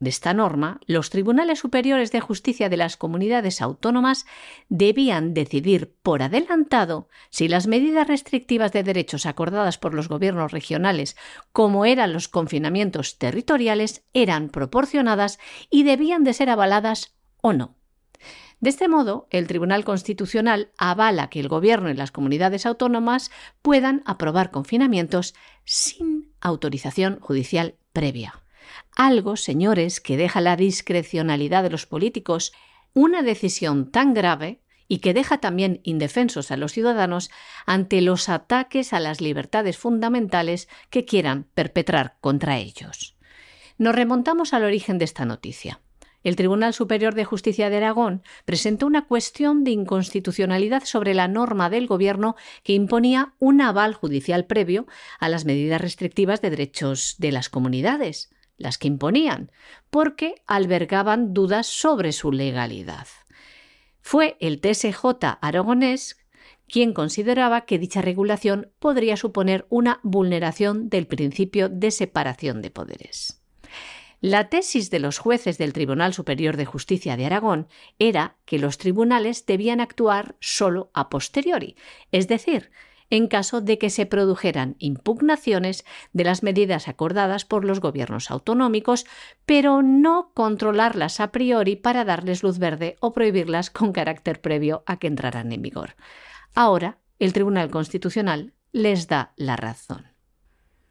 de 0.00 0.08
esta 0.08 0.32
norma, 0.32 0.80
los 0.86 1.10
tribunales 1.10 1.58
superiores 1.58 2.10
de 2.10 2.20
justicia 2.20 2.70
de 2.70 2.78
las 2.78 2.96
comunidades 2.96 3.60
autónomas 3.60 4.24
debían 4.70 5.34
decidir 5.34 5.94
por 6.02 6.22
adelantado 6.22 7.08
si 7.28 7.48
las 7.48 7.66
medidas 7.66 8.08
restrictivas 8.08 8.72
de 8.72 8.82
derechos 8.82 9.26
acordadas 9.26 9.76
por 9.76 9.92
los 9.92 10.08
gobiernos 10.08 10.52
regionales, 10.52 11.16
como 11.52 11.84
eran 11.84 12.14
los 12.14 12.28
confinamientos 12.28 13.18
territoriales, 13.18 14.02
eran 14.14 14.48
proporcionadas 14.48 15.38
y 15.68 15.82
debían 15.82 16.24
de 16.24 16.32
ser 16.32 16.48
avaladas 16.48 17.14
o 17.42 17.52
no. 17.52 17.76
De 18.60 18.70
este 18.70 18.88
modo, 18.88 19.26
el 19.30 19.46
Tribunal 19.46 19.84
Constitucional 19.84 20.70
avala 20.78 21.28
que 21.28 21.40
el 21.40 21.48
Gobierno 21.48 21.90
y 21.90 21.94
las 21.94 22.10
comunidades 22.10 22.64
autónomas 22.64 23.30
puedan 23.60 24.02
aprobar 24.06 24.50
confinamientos 24.50 25.34
sin 25.64 26.32
autorización 26.40 27.20
judicial 27.20 27.76
previa. 27.92 28.39
Algo, 28.96 29.36
señores, 29.36 30.00
que 30.00 30.16
deja 30.16 30.40
la 30.40 30.56
discrecionalidad 30.56 31.62
de 31.62 31.70
los 31.70 31.86
políticos 31.86 32.52
una 32.92 33.22
decisión 33.22 33.90
tan 33.90 34.14
grave 34.14 34.62
y 34.88 34.98
que 34.98 35.14
deja 35.14 35.38
también 35.38 35.80
indefensos 35.84 36.50
a 36.50 36.56
los 36.56 36.72
ciudadanos 36.72 37.30
ante 37.66 38.00
los 38.00 38.28
ataques 38.28 38.92
a 38.92 39.00
las 39.00 39.20
libertades 39.20 39.78
fundamentales 39.78 40.68
que 40.90 41.04
quieran 41.04 41.44
perpetrar 41.54 42.16
contra 42.20 42.58
ellos. 42.58 43.16
Nos 43.78 43.94
remontamos 43.94 44.52
al 44.52 44.64
origen 44.64 44.98
de 44.98 45.04
esta 45.04 45.24
noticia 45.24 45.80
el 46.22 46.36
Tribunal 46.36 46.74
Superior 46.74 47.14
de 47.14 47.24
Justicia 47.24 47.70
de 47.70 47.78
Aragón 47.78 48.22
presentó 48.44 48.86
una 48.86 49.06
cuestión 49.06 49.64
de 49.64 49.70
inconstitucionalidad 49.70 50.84
sobre 50.84 51.14
la 51.14 51.28
norma 51.28 51.70
del 51.70 51.86
Gobierno 51.86 52.36
que 52.62 52.74
imponía 52.74 53.34
un 53.38 53.60
aval 53.62 53.94
judicial 53.94 54.44
previo 54.44 54.86
a 55.18 55.28
las 55.28 55.44
medidas 55.44 55.80
restrictivas 55.80 56.42
de 56.42 56.50
derechos 56.50 57.16
de 57.18 57.32
las 57.32 57.48
comunidades, 57.48 58.30
las 58.60 58.78
que 58.78 58.86
imponían, 58.86 59.50
porque 59.90 60.36
albergaban 60.46 61.34
dudas 61.34 61.66
sobre 61.66 62.12
su 62.12 62.30
legalidad. 62.30 63.08
Fue 64.00 64.36
el 64.38 64.60
TSJ 64.60 65.04
aragonés 65.40 66.18
quien 66.68 66.92
consideraba 66.92 67.62
que 67.62 67.78
dicha 67.78 68.00
regulación 68.00 68.70
podría 68.78 69.16
suponer 69.16 69.66
una 69.70 69.98
vulneración 70.04 70.88
del 70.88 71.08
principio 71.08 71.68
de 71.68 71.90
separación 71.90 72.62
de 72.62 72.70
poderes. 72.70 73.42
La 74.20 74.50
tesis 74.50 74.90
de 74.90 75.00
los 75.00 75.18
jueces 75.18 75.56
del 75.56 75.72
Tribunal 75.72 76.12
Superior 76.12 76.58
de 76.58 76.66
Justicia 76.66 77.16
de 77.16 77.24
Aragón 77.24 77.68
era 77.98 78.36
que 78.44 78.58
los 78.58 78.76
tribunales 78.76 79.46
debían 79.46 79.80
actuar 79.80 80.36
solo 80.40 80.90
a 80.92 81.08
posteriori, 81.08 81.74
es 82.12 82.28
decir, 82.28 82.70
en 83.10 83.26
caso 83.26 83.60
de 83.60 83.76
que 83.78 83.90
se 83.90 84.06
produjeran 84.06 84.76
impugnaciones 84.78 85.84
de 86.12 86.24
las 86.24 86.42
medidas 86.42 86.88
acordadas 86.88 87.44
por 87.44 87.64
los 87.64 87.80
gobiernos 87.80 88.30
autonómicos, 88.30 89.04
pero 89.44 89.82
no 89.82 90.30
controlarlas 90.32 91.20
a 91.20 91.32
priori 91.32 91.76
para 91.76 92.04
darles 92.04 92.42
luz 92.42 92.58
verde 92.58 92.96
o 93.00 93.12
prohibirlas 93.12 93.70
con 93.70 93.92
carácter 93.92 94.40
previo 94.40 94.84
a 94.86 94.98
que 94.98 95.08
entraran 95.08 95.52
en 95.52 95.62
vigor. 95.62 95.96
Ahora, 96.54 96.98
el 97.18 97.32
Tribunal 97.32 97.70
Constitucional 97.70 98.54
les 98.72 99.08
da 99.08 99.32
la 99.36 99.56
razón. 99.56 100.06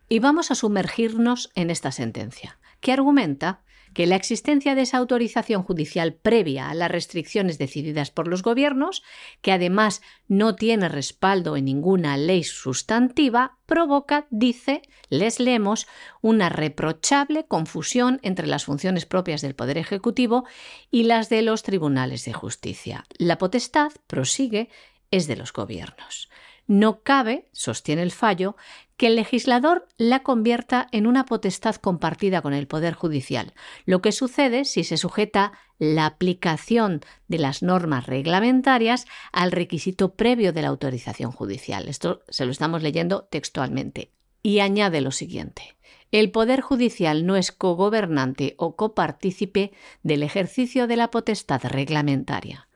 Y 0.09 0.19
vamos 0.19 0.51
a 0.51 0.55
sumergirnos 0.55 1.51
en 1.55 1.69
esta 1.69 1.91
sentencia 1.91 2.59
que 2.81 2.91
argumenta 2.91 3.61
que 3.93 4.07
la 4.07 4.15
existencia 4.15 4.75
de 4.75 4.81
esa 4.81 4.97
autorización 4.97 5.63
judicial 5.63 6.13
previa 6.13 6.69
a 6.69 6.73
las 6.73 6.91
restricciones 6.91 7.57
decididas 7.57 8.11
por 8.11 8.27
los 8.27 8.43
gobiernos, 8.43 9.03
que 9.41 9.51
además 9.51 10.01
no 10.27 10.55
tiene 10.55 10.89
respaldo 10.89 11.57
en 11.57 11.65
ninguna 11.65 12.17
ley 12.17 12.43
sustantiva, 12.43 13.57
provoca, 13.65 14.27
dice, 14.29 14.81
les 15.09 15.39
leemos, 15.39 15.87
una 16.21 16.49
reprochable 16.49 17.45
confusión 17.45 18.19
entre 18.23 18.47
las 18.47 18.65
funciones 18.65 19.05
propias 19.05 19.41
del 19.41 19.55
Poder 19.55 19.77
Ejecutivo 19.77 20.45
y 20.91 21.03
las 21.03 21.29
de 21.29 21.41
los 21.41 21.63
tribunales 21.63 22.25
de 22.25 22.33
justicia. 22.33 23.05
La 23.17 23.37
potestad, 23.37 23.91
prosigue, 24.07 24.69
es 25.11 25.27
de 25.27 25.35
los 25.35 25.53
gobiernos. 25.53 26.29
No 26.67 27.01
cabe, 27.01 27.49
sostiene 27.51 28.03
el 28.03 28.11
fallo, 28.11 28.55
que 28.99 29.07
el 29.07 29.15
legislador 29.15 29.87
la 29.97 30.23
convierta 30.23 30.89
en 30.91 31.07
una 31.07 31.25
potestad 31.25 31.77
compartida 31.77 32.41
con 32.41 32.53
el 32.53 32.67
Poder 32.67 32.95
Judicial, 32.95 33.53
lo 33.85 34.01
que 34.01 34.11
sucede 34.11 34.65
si 34.65 34.83
se 34.83 34.97
sujeta 34.97 35.53
la 35.77 36.05
aplicación 36.05 36.99
de 37.29 37.37
las 37.37 37.63
normas 37.63 38.07
reglamentarias 38.07 39.05
al 39.31 39.53
requisito 39.53 40.15
previo 40.15 40.51
de 40.51 40.63
la 40.63 40.67
autorización 40.67 41.31
judicial. 41.31 41.87
Esto 41.87 42.23
se 42.27 42.45
lo 42.45 42.51
estamos 42.51 42.83
leyendo 42.83 43.23
textualmente. 43.31 44.11
Y 44.43 44.59
añade 44.59 44.99
lo 44.99 45.11
siguiente. 45.11 45.77
el 46.11 46.29
Poder 46.29 46.59
Judicial 46.59 47.25
no 47.25 47.37
es 47.37 47.53
cogobernante 47.53 48.55
o 48.57 48.75
copartícipe 48.75 49.71
del 50.03 50.23
ejercicio 50.23 50.87
de 50.87 50.97
la 50.97 51.09
potestad 51.09 51.61
reglamentaria 51.63 52.68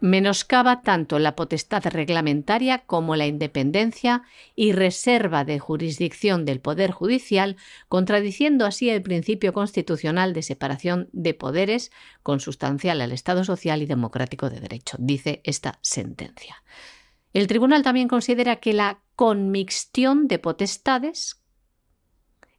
menoscaba 0.00 0.82
tanto 0.82 1.18
la 1.18 1.34
potestad 1.34 1.84
reglamentaria 1.86 2.78
como 2.78 3.16
la 3.16 3.26
independencia 3.26 4.22
y 4.54 4.72
reserva 4.72 5.44
de 5.44 5.58
jurisdicción 5.58 6.44
del 6.44 6.60
Poder 6.60 6.90
Judicial, 6.90 7.56
contradiciendo 7.88 8.66
así 8.66 8.90
el 8.90 9.02
principio 9.02 9.52
constitucional 9.52 10.32
de 10.32 10.42
separación 10.42 11.08
de 11.12 11.34
poderes 11.34 11.90
consustancial 12.22 13.00
al 13.00 13.12
Estado 13.12 13.44
social 13.44 13.82
y 13.82 13.86
democrático 13.86 14.50
de 14.50 14.60
derecho, 14.60 14.96
dice 15.00 15.40
esta 15.44 15.78
sentencia. 15.82 16.62
El 17.32 17.46
tribunal 17.46 17.82
también 17.82 18.08
considera 18.08 18.56
que 18.56 18.72
la 18.72 19.00
conmixtión 19.16 20.28
de 20.28 20.38
potestades 20.38 21.42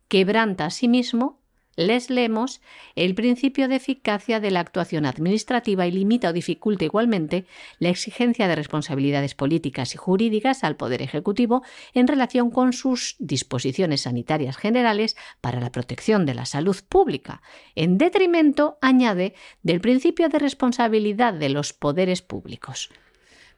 quebranta 0.08 0.66
asimismo 0.66 1.39
les 1.80 2.10
leemos 2.10 2.60
el 2.96 3.16
principio 3.16 3.70
de 3.70 3.78
eficacia 3.78 4.42
de 4.42 4.52
la 4.52 4.60
actuación 4.60 5.06
administrativa 5.06 5.88
y 5.88 5.92
limita 5.92 6.30
o 6.30 6.34
dificulta 6.34 6.84
igualmente 6.84 7.46
la 7.80 7.88
exigencia 7.88 8.50
de 8.50 8.56
responsabilidades 8.56 9.34
políticas 9.34 9.96
y 9.96 9.98
jurídicas 9.98 10.66
al 10.66 10.76
Poder 10.76 11.02
Ejecutivo 11.02 11.64
en 11.94 12.10
relación 12.10 12.52
con 12.52 12.74
sus 12.74 13.16
disposiciones 13.18 14.02
sanitarias 14.02 14.58
generales 14.58 15.16
para 15.40 15.62
la 15.62 15.72
protección 15.72 16.26
de 16.26 16.34
la 16.34 16.46
salud 16.46 16.76
pública, 16.90 17.42
en 17.76 17.98
detrimento, 17.98 18.78
añade, 18.82 19.34
del 19.64 19.80
principio 19.80 20.28
de 20.28 20.40
responsabilidad 20.40 21.34
de 21.34 21.48
los 21.48 21.72
poderes 21.72 22.22
públicos. 22.22 22.90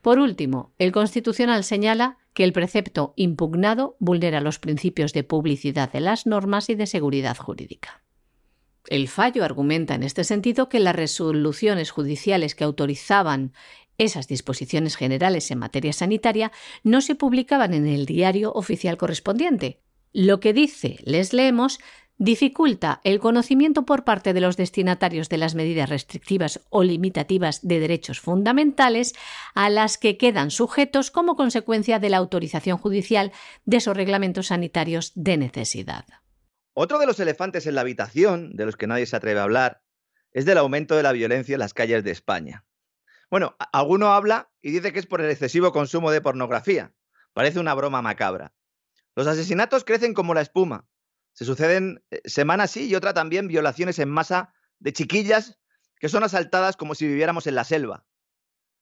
Por 0.04 0.20
último, 0.20 0.74
el 0.78 0.92
Constitucional 0.92 1.64
señala 1.64 2.20
que 2.34 2.44
el 2.44 2.54
precepto 2.54 3.14
impugnado 3.16 3.96
vulnera 4.00 4.42
los 4.42 4.60
principios 4.60 5.12
de 5.14 5.24
publicidad 5.24 5.92
de 5.92 6.02
las 6.02 6.28
normas 6.28 6.70
y 6.70 6.76
de 6.76 6.86
seguridad 6.86 7.38
jurídica. 7.38 8.02
El 8.88 9.08
fallo 9.08 9.44
argumenta 9.44 9.96
en 9.96 10.04
este 10.04 10.24
sentido 10.24 10.70
que 10.70 10.80
las 10.80 10.96
resoluciones 10.96 11.92
judiciales 11.92 12.56
que 12.56 12.64
autorizaban 12.64 13.54
esas 13.98 14.28
disposiciones 14.28 14.96
generales 14.96 15.52
en 15.52 15.60
materia 15.60 15.94
sanitaria 15.94 16.52
no 16.84 17.02
se 17.02 17.16
publicaban 17.16 17.74
en 17.74 17.88
el 17.88 18.06
diario 18.06 18.52
oficial 18.54 18.98
correspondiente. 18.98 19.82
Lo 20.14 20.40
que 20.40 20.54
dice, 20.54 20.98
les 21.06 21.34
leemos, 21.34 21.80
dificulta 22.18 23.02
el 23.04 23.20
conocimiento 23.20 23.86
por 23.86 24.04
parte 24.04 24.34
de 24.34 24.42
los 24.42 24.58
destinatarios 24.58 25.30
de 25.30 25.38
las 25.38 25.56
medidas 25.56 25.90
restrictivas 25.90 26.62
o 26.70 26.84
limitativas 26.84 27.66
de 27.66 27.80
derechos 27.80 28.20
fundamentales 28.20 29.14
a 29.54 29.70
las 29.70 29.98
que 29.98 30.18
quedan 30.18 30.52
sujetos 30.52 31.12
como 31.12 31.36
consecuencia 31.36 32.00
de 32.00 32.10
la 32.10 32.18
autorización 32.18 32.78
judicial 32.78 33.32
de 33.66 33.78
esos 33.78 33.96
reglamentos 33.96 34.48
sanitarios 34.48 35.14
de 35.16 35.38
necesidad. 35.38 36.06
Otro 36.74 37.00
de 37.00 37.06
los 37.06 37.20
elefantes 37.20 37.68
en 37.68 37.76
la 37.76 37.82
habitación, 37.82 38.56
de 38.56 38.66
los 38.66 38.78
que 38.78 38.88
nadie 38.88 39.06
se 39.06 39.16
atreve 39.16 39.40
a 39.40 39.44
hablar, 39.44 39.84
es 40.32 40.46
del 40.46 40.58
aumento 40.58 40.96
de 40.96 41.04
la 41.04 41.12
violencia 41.12 41.54
en 41.54 41.60
las 41.60 41.74
calles 41.74 42.04
de 42.04 42.12
España. 42.12 42.66
Bueno, 43.30 43.56
alguno 43.74 44.14
habla 44.14 44.52
y 44.62 44.72
dice 44.72 44.94
que 44.94 45.00
es 45.00 45.06
por 45.06 45.22
el 45.22 45.30
excesivo 45.30 45.72
consumo 45.72 46.12
de 46.12 46.22
pornografía. 46.22 46.94
Parece 47.34 47.60
una 47.60 47.74
broma 47.74 48.02
macabra. 48.02 48.54
Los 49.16 49.28
asesinatos 49.28 49.84
crecen 49.84 50.14
como 50.14 50.34
la 50.34 50.42
espuma. 50.42 50.88
Se 51.34 51.46
suceden 51.46 52.04
eh, 52.12 52.22
semana 52.26 52.68
sí 52.68 52.88
y 52.88 52.96
otra 52.96 53.14
también 53.14 53.48
violaciones 53.48 54.00
en 54.00 54.10
masa 54.10 54.54
de 54.80 54.94
chiquillas 54.94 55.60
que 56.00 56.10
son 56.10 56.24
asaltadas 56.24 56.78
como 56.78 56.96
si 56.96 57.08
viviéramos 57.08 57.48
en 57.48 57.56
la 57.56 57.64
selva. 57.64 58.06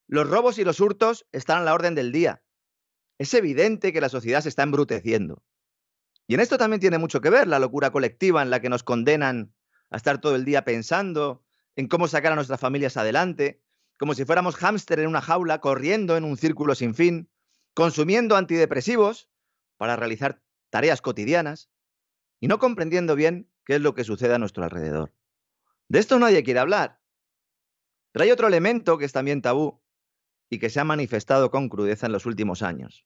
Los 0.08 0.30
robos 0.30 0.58
y 0.58 0.64
los 0.64 0.80
hurtos 0.80 1.28
están 1.32 1.60
a 1.60 1.64
la 1.64 1.74
orden 1.74 1.94
del 1.94 2.12
día. 2.12 2.44
Es 3.20 3.34
evidente 3.34 3.94
que 3.94 4.02
la 4.02 4.10
sociedad 4.10 4.42
se 4.42 4.50
está 4.50 4.64
embruteciendo. 4.64 5.44
Y 6.30 6.36
en 6.36 6.42
esto 6.42 6.60
también 6.60 6.80
tiene 6.80 7.00
mucho 7.00 7.22
que 7.22 7.32
ver 7.32 7.48
la 7.48 7.58
locura 7.58 7.90
colectiva 7.90 8.44
en 8.44 8.52
la 8.52 8.60
que 8.60 8.70
nos 8.70 8.84
condenan 8.84 9.52
a 9.90 9.98
estar 9.98 10.22
todo 10.22 10.36
el 10.36 10.46
día 10.46 10.64
pensando 10.64 11.44
en 11.76 11.88
cómo 11.88 12.08
sacar 12.08 12.34
a 12.34 12.36
nuestras 12.36 12.60
familias 12.60 12.98
adelante, 12.98 13.64
como 13.98 14.14
si 14.14 14.26
fuéramos 14.26 14.56
hámster 14.56 15.00
en 15.00 15.08
una 15.08 15.22
jaula, 15.22 15.60
corriendo 15.60 16.18
en 16.18 16.26
un 16.26 16.38
círculo 16.38 16.76
sin 16.76 16.94
fin, 16.94 17.32
consumiendo 17.74 18.36
antidepresivos 18.36 19.28
para 19.78 19.96
realizar 19.96 20.44
tareas 20.70 21.02
cotidianas 21.02 21.72
y 22.40 22.48
no 22.48 22.60
comprendiendo 22.60 23.16
bien 23.16 23.50
qué 23.66 23.78
es 23.78 23.82
lo 23.82 23.96
que 23.96 24.04
sucede 24.04 24.36
a 24.36 24.40
nuestro 24.40 24.64
alrededor. 24.64 25.12
De 25.88 25.98
esto 25.98 26.20
nadie 26.20 26.44
quiere 26.44 26.60
hablar. 26.60 27.02
Pero 28.12 28.26
hay 28.26 28.30
otro 28.30 28.48
elemento 28.48 29.00
que 29.00 29.06
es 29.06 29.14
también 29.14 29.42
tabú 29.42 29.82
y 30.48 30.60
que 30.60 30.70
se 30.70 30.80
ha 30.80 30.84
manifestado 30.84 31.50
con 31.50 31.70
crudeza 31.70 32.06
en 32.06 32.12
los 32.12 32.28
últimos 32.28 32.62
años. 32.62 33.04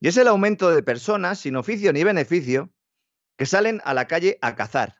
Y 0.00 0.08
es 0.08 0.16
el 0.16 0.28
aumento 0.28 0.70
de 0.70 0.82
personas 0.82 1.40
sin 1.40 1.56
oficio 1.56 1.92
ni 1.92 2.04
beneficio 2.04 2.72
que 3.36 3.46
salen 3.46 3.80
a 3.84 3.94
la 3.94 4.06
calle 4.06 4.38
a 4.42 4.54
cazar. 4.54 4.96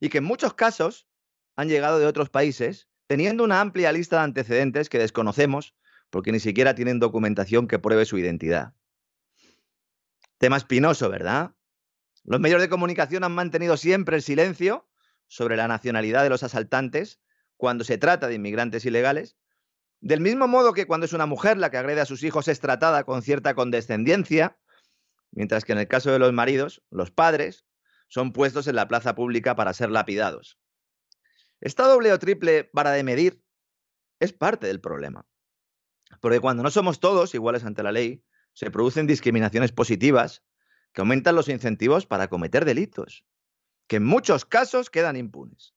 Y 0.00 0.08
que 0.08 0.18
en 0.18 0.24
muchos 0.24 0.54
casos 0.54 1.08
han 1.56 1.68
llegado 1.68 1.98
de 1.98 2.06
otros 2.06 2.30
países 2.30 2.88
teniendo 3.06 3.44
una 3.44 3.60
amplia 3.60 3.92
lista 3.92 4.16
de 4.16 4.22
antecedentes 4.22 4.88
que 4.88 4.98
desconocemos 4.98 5.74
porque 6.10 6.32
ni 6.32 6.40
siquiera 6.40 6.74
tienen 6.74 7.00
documentación 7.00 7.68
que 7.68 7.78
pruebe 7.78 8.04
su 8.04 8.18
identidad. 8.18 8.74
Tema 10.38 10.56
espinoso, 10.56 11.08
¿verdad? 11.08 11.54
Los 12.24 12.40
medios 12.40 12.60
de 12.60 12.68
comunicación 12.68 13.24
han 13.24 13.32
mantenido 13.32 13.76
siempre 13.76 14.16
el 14.16 14.22
silencio 14.22 14.88
sobre 15.28 15.56
la 15.56 15.68
nacionalidad 15.68 16.22
de 16.22 16.28
los 16.28 16.42
asaltantes 16.42 17.20
cuando 17.56 17.84
se 17.84 17.98
trata 17.98 18.28
de 18.28 18.34
inmigrantes 18.34 18.84
ilegales 18.84 19.36
del 20.00 20.20
mismo 20.20 20.46
modo 20.46 20.72
que 20.72 20.86
cuando 20.86 21.06
es 21.06 21.12
una 21.12 21.26
mujer 21.26 21.56
la 21.58 21.70
que 21.70 21.78
agrede 21.78 22.00
a 22.00 22.06
sus 22.06 22.22
hijos 22.22 22.48
es 22.48 22.60
tratada 22.60 23.04
con 23.04 23.22
cierta 23.22 23.54
condescendencia, 23.54 24.58
mientras 25.30 25.64
que 25.64 25.72
en 25.72 25.78
el 25.78 25.88
caso 25.88 26.10
de 26.10 26.18
los 26.18 26.32
maridos, 26.32 26.82
los 26.90 27.10
padres, 27.10 27.66
son 28.08 28.32
puestos 28.32 28.66
en 28.68 28.76
la 28.76 28.88
plaza 28.88 29.14
pública 29.14 29.56
para 29.56 29.72
ser 29.72 29.90
lapidados. 29.90 30.58
Esta 31.60 31.84
doble 31.84 32.12
o 32.12 32.18
triple 32.18 32.70
vara 32.72 32.92
de 32.92 33.02
medir 33.02 33.42
es 34.20 34.32
parte 34.32 34.66
del 34.66 34.80
problema. 34.80 35.26
Porque 36.20 36.40
cuando 36.40 36.62
no 36.62 36.70
somos 36.70 37.00
todos 37.00 37.34
iguales 37.34 37.64
ante 37.64 37.82
la 37.82 37.92
ley, 37.92 38.22
se 38.52 38.70
producen 38.70 39.06
discriminaciones 39.06 39.72
positivas 39.72 40.42
que 40.92 41.00
aumentan 41.00 41.34
los 41.34 41.48
incentivos 41.48 42.06
para 42.06 42.28
cometer 42.28 42.64
delitos, 42.64 43.24
que 43.86 43.96
en 43.96 44.04
muchos 44.04 44.44
casos 44.44 44.88
quedan 44.88 45.16
impunes. 45.16 45.74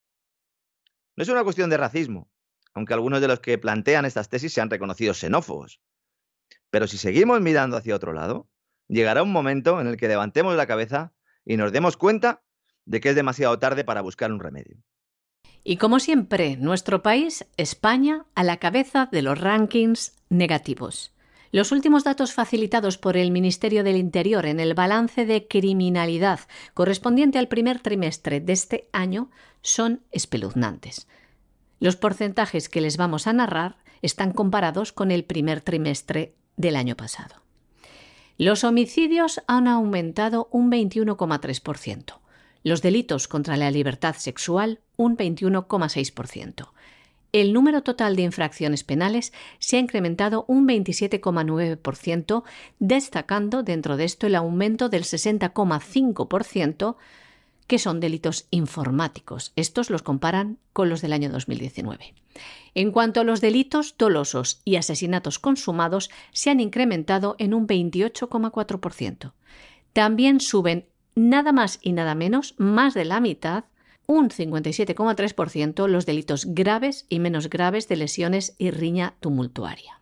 No 1.15 1.23
es 1.23 1.29
una 1.29 1.43
cuestión 1.43 1.69
de 1.69 1.77
racismo, 1.77 2.31
aunque 2.79 2.93
algunos 2.93 3.19
de 3.19 3.27
los 3.27 3.41
que 3.41 3.57
plantean 3.57 4.05
estas 4.05 4.29
tesis 4.29 4.53
se 4.53 4.61
han 4.61 4.69
reconocido 4.69 5.13
xenófobos. 5.13 5.81
Pero 6.69 6.87
si 6.87 6.97
seguimos 6.97 7.41
mirando 7.41 7.75
hacia 7.75 7.93
otro 7.93 8.13
lado, 8.13 8.47
llegará 8.87 9.21
un 9.21 9.33
momento 9.33 9.81
en 9.81 9.87
el 9.87 9.97
que 9.97 10.07
levantemos 10.07 10.55
la 10.55 10.65
cabeza 10.65 11.11
y 11.43 11.57
nos 11.57 11.73
demos 11.73 11.97
cuenta 11.97 12.41
de 12.85 13.01
que 13.01 13.09
es 13.09 13.15
demasiado 13.15 13.59
tarde 13.59 13.83
para 13.83 13.99
buscar 13.99 14.31
un 14.31 14.39
remedio. 14.39 14.77
Y 15.61 15.75
como 15.75 15.99
siempre, 15.99 16.55
nuestro 16.55 17.03
país, 17.03 17.45
España, 17.57 18.25
a 18.33 18.45
la 18.45 18.57
cabeza 18.57 19.09
de 19.11 19.23
los 19.23 19.37
rankings 19.37 20.15
negativos. 20.29 21.13
Los 21.51 21.73
últimos 21.73 22.05
datos 22.05 22.31
facilitados 22.31 22.97
por 22.97 23.17
el 23.17 23.31
Ministerio 23.31 23.83
del 23.83 23.97
Interior 23.97 24.45
en 24.45 24.61
el 24.61 24.73
balance 24.73 25.25
de 25.25 25.49
criminalidad 25.49 26.39
correspondiente 26.73 27.39
al 27.39 27.49
primer 27.49 27.81
trimestre 27.81 28.39
de 28.39 28.53
este 28.53 28.87
año 28.93 29.31
son 29.61 30.01
espeluznantes. 30.11 31.07
Los 31.79 31.95
porcentajes 31.95 32.69
que 32.69 32.81
les 32.81 32.97
vamos 32.97 33.27
a 33.27 33.33
narrar 33.33 33.77
están 34.01 34.31
comparados 34.31 34.91
con 34.91 35.11
el 35.11 35.23
primer 35.23 35.61
trimestre 35.61 36.35
del 36.57 36.75
año 36.75 36.95
pasado. 36.95 37.35
Los 38.37 38.63
homicidios 38.63 39.41
han 39.47 39.67
aumentado 39.67 40.47
un 40.51 40.71
21,3%, 40.71 42.19
los 42.63 42.81
delitos 42.81 43.27
contra 43.27 43.57
la 43.57 43.71
libertad 43.71 44.15
sexual 44.15 44.79
un 44.95 45.17
21,6%. 45.17 46.69
El 47.31 47.53
número 47.53 47.83
total 47.83 48.15
de 48.15 48.23
infracciones 48.23 48.83
penales 48.83 49.33
se 49.59 49.77
ha 49.77 49.79
incrementado 49.79 50.45
un 50.47 50.67
27,9%, 50.67 52.43
destacando 52.79 53.61
dentro 53.61 53.97
de 53.97 54.05
esto 54.05 54.25
el 54.25 54.35
aumento 54.35 54.89
del 54.89 55.03
60,5% 55.03 56.95
que 57.69 57.77
son 57.77 57.99
delitos 57.99 58.47
informáticos. 58.49 59.53
Estos 59.55 59.91
los 59.91 60.01
comparan 60.01 60.57
con 60.73 60.89
los 60.89 61.03
del 61.03 61.13
año 61.13 61.29
2019. 61.29 62.15
En 62.73 62.91
cuanto 62.91 63.21
a 63.21 63.23
los 63.23 63.41
delitos 63.41 63.95
dolosos 63.95 64.61
y 64.65 64.77
asesinatos 64.77 65.37
consumados, 65.37 66.09
se 66.31 66.49
han 66.49 66.61
incrementado 66.61 67.35
en 67.37 67.53
un 67.53 67.67
28,4%. 67.67 69.33
También 69.93 70.39
suben 70.39 70.87
nada 71.13 71.51
más 71.51 71.77
y 71.83 71.93
nada 71.93 72.15
menos, 72.15 72.55
más 72.57 72.95
de 72.95 73.05
la 73.05 73.19
mitad, 73.19 73.65
un 74.07 74.29
57,3% 74.29 75.87
los 75.87 76.07
delitos 76.07 76.47
graves 76.47 77.05
y 77.07 77.19
menos 77.19 77.51
graves 77.51 77.87
de 77.87 77.97
lesiones 77.97 78.55
y 78.57 78.71
riña 78.71 79.13
tumultuaria. 79.19 79.98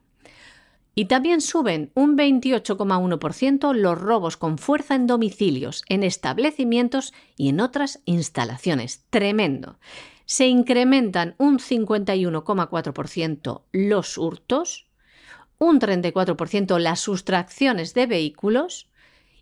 Y 0.97 1.05
también 1.05 1.39
suben 1.41 1.91
un 1.93 2.17
28,1% 2.17 3.75
los 3.75 4.01
robos 4.01 4.35
con 4.35 4.57
fuerza 4.57 4.95
en 4.95 5.05
domicilios, 5.05 5.83
en 5.89 6.03
establecimientos 6.03 7.13
y 7.35 7.49
en 7.49 7.59
otras 7.59 8.01
instalaciones. 8.05 9.05
Tremendo. 9.11 9.77
Se 10.25 10.47
incrementan 10.47 11.35
un 11.37 11.59
51,4% 11.59 13.61
los 13.71 14.17
hurtos, 14.17 14.87
un 15.59 15.79
34% 15.79 16.79
las 16.79 16.99
sustracciones 16.99 17.93
de 17.93 18.07
vehículos 18.07 18.89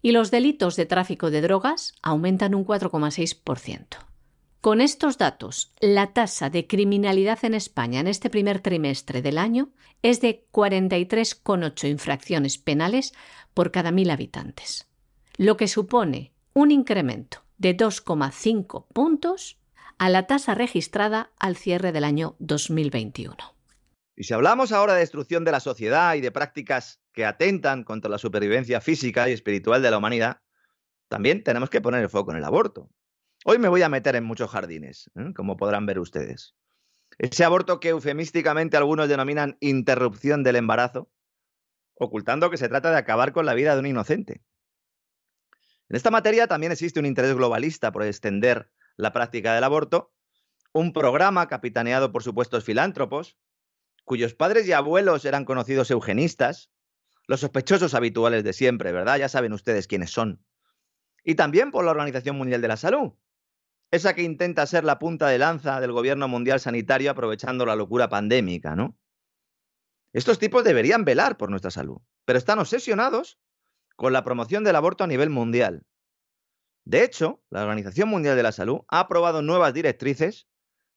y 0.02 0.12
los 0.12 0.32
delitos 0.32 0.76
de 0.76 0.86
tráfico 0.86 1.32
de 1.32 1.40
drogas 1.40 1.94
aumentan 2.02 2.54
un 2.54 2.66
4,6%. 2.66 4.00
Con 4.66 4.82
estos 4.82 5.20
datos, 5.20 5.76
la 5.80 6.12
tasa 6.12 6.50
de 6.50 6.66
criminalidad 6.66 7.46
en 7.46 7.54
España 7.54 8.00
en 8.00 8.08
este 8.08 8.32
primer 8.32 8.62
trimestre 8.62 9.22
del 9.22 9.38
año 9.38 9.70
es 10.02 10.22
de 10.22 10.48
43,8 10.52 11.88
infracciones 11.88 12.58
penales 12.58 13.14
por 13.54 13.70
cada 13.70 13.92
mil 13.92 14.10
habitantes, 14.10 14.88
lo 15.38 15.56
que 15.56 15.68
supone 15.68 16.34
un 16.54 16.72
incremento 16.72 17.44
de 17.60 17.78
2,5 17.78 18.88
puntos 18.92 19.60
a 20.00 20.10
la 20.10 20.26
tasa 20.26 20.56
registrada 20.56 21.30
al 21.38 21.58
cierre 21.58 21.92
del 21.92 22.04
año 22.04 22.36
2021. 22.40 23.36
Y 24.16 24.24
si 24.24 24.34
hablamos 24.34 24.72
ahora 24.72 24.96
de 24.96 25.02
destrucción 25.02 25.44
de 25.44 25.52
la 25.52 25.60
sociedad 25.60 26.16
y 26.16 26.22
de 26.22 26.32
prácticas 26.32 27.04
que 27.14 27.26
atentan 27.26 27.84
contra 27.84 28.10
la 28.10 28.18
supervivencia 28.18 28.82
física 28.82 29.30
y 29.30 29.34
espiritual 29.34 29.84
de 29.84 29.92
la 29.92 30.00
humanidad, 30.00 30.42
también 31.08 31.44
tenemos 31.44 31.70
que 31.70 31.82
poner 31.82 32.02
el 32.02 32.10
foco 32.10 32.32
en 32.32 32.38
el 32.38 32.46
aborto. 32.46 32.90
Hoy 33.48 33.60
me 33.60 33.68
voy 33.68 33.84
a 33.84 33.90
meter 33.90 34.16
en 34.16 34.24
muchos 34.24 34.50
jardines, 34.50 35.12
¿eh? 35.14 35.32
como 35.36 35.56
podrán 35.56 35.86
ver 35.86 36.00
ustedes. 36.00 36.56
Ese 37.20 37.44
aborto 37.44 37.80
que 37.80 37.90
eufemísticamente 37.90 38.76
algunos 38.76 39.08
denominan 39.08 39.56
interrupción 39.60 40.42
del 40.42 40.56
embarazo, 40.56 41.12
ocultando 41.94 42.50
que 42.50 42.58
se 42.58 42.70
trata 42.70 42.90
de 42.90 42.98
acabar 42.98 43.34
con 43.34 43.46
la 43.46 43.54
vida 43.54 43.76
de 43.76 43.82
un 43.82 43.86
inocente. 43.86 44.42
En 45.90 45.96
esta 45.96 46.10
materia 46.10 46.48
también 46.48 46.72
existe 46.72 47.00
un 47.00 47.06
interés 47.06 47.36
globalista 47.36 47.92
por 47.92 48.02
extender 48.02 48.72
la 48.98 49.14
práctica 49.14 49.54
del 49.54 49.64
aborto, 49.64 50.12
un 50.74 50.92
programa 50.92 51.48
capitaneado 51.48 52.12
por 52.12 52.24
supuestos 52.24 52.64
filántropos, 52.64 53.38
cuyos 54.06 54.34
padres 54.34 54.68
y 54.68 54.72
abuelos 54.72 55.24
eran 55.24 55.46
conocidos 55.46 55.92
eugenistas, 55.92 56.72
los 57.28 57.42
sospechosos 57.42 57.94
habituales 57.94 58.44
de 58.44 58.54
siempre, 58.54 58.92
¿verdad? 58.92 59.20
Ya 59.20 59.30
saben 59.30 59.54
ustedes 59.54 59.86
quiénes 59.86 60.10
son. 60.10 60.44
Y 61.24 61.36
también 61.36 61.70
por 61.70 61.86
la 61.86 61.92
Organización 61.92 62.38
Mundial 62.38 62.62
de 62.64 62.70
la 62.70 62.78
Salud, 62.78 63.14
esa 63.96 64.14
que 64.14 64.24
intenta 64.24 64.66
ser 64.66 64.84
la 64.84 65.00
punta 65.00 65.28
de 65.28 65.38
lanza 65.38 65.80
del 65.80 65.92
gobierno 65.92 66.28
mundial 66.28 66.60
sanitario 66.60 67.12
aprovechando 67.12 67.66
la 67.66 67.76
locura 67.76 68.10
pandémica, 68.10 68.76
¿no? 68.76 68.98
Estos 70.14 70.40
tipos 70.40 70.64
deberían 70.64 71.04
velar 71.04 71.38
por 71.38 71.50
nuestra 71.50 71.72
salud, 71.72 71.98
pero 72.26 72.38
están 72.38 72.60
obsesionados 72.60 73.40
con 73.96 74.14
la 74.14 74.24
promoción 74.24 74.64
del 74.64 74.76
aborto 74.76 75.04
a 75.04 75.08
nivel 75.08 75.30
mundial. 75.30 75.86
De 76.86 77.04
hecho, 77.04 77.44
la 77.50 77.64
Organización 77.64 78.10
Mundial 78.10 78.36
de 78.36 78.44
la 78.44 78.52
Salud 78.52 78.82
ha 78.88 79.00
aprobado 79.00 79.42
nuevas 79.42 79.74
directrices 79.74 80.48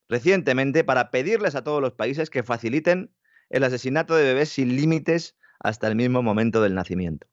recientemente 0.08 0.84
para 0.84 1.10
pedirles 1.10 1.54
a 1.54 1.64
todos 1.64 1.80
los 1.80 1.94
países 1.94 2.30
que 2.30 2.42
faciliten 2.42 3.14
el 3.48 3.64
asesinato 3.64 4.14
de 4.14 4.24
bebés 4.24 4.50
sin 4.50 4.76
límites 4.76 5.36
hasta 5.60 5.88
el 5.88 5.96
mismo 5.96 6.22
momento 6.22 6.62
del 6.62 6.74
nacimiento. 6.74 7.26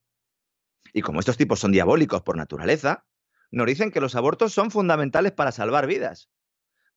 Y 0.93 1.01
como 1.01 1.19
estos 1.19 1.37
tipos 1.37 1.59
son 1.59 1.71
diabólicos 1.71 2.21
por 2.21 2.37
naturaleza, 2.37 3.05
nos 3.51 3.67
dicen 3.67 3.91
que 3.91 4.01
los 4.01 4.15
abortos 4.15 4.53
son 4.53 4.71
fundamentales 4.71 5.31
para 5.31 5.51
salvar 5.51 5.87
vidas. 5.87 6.29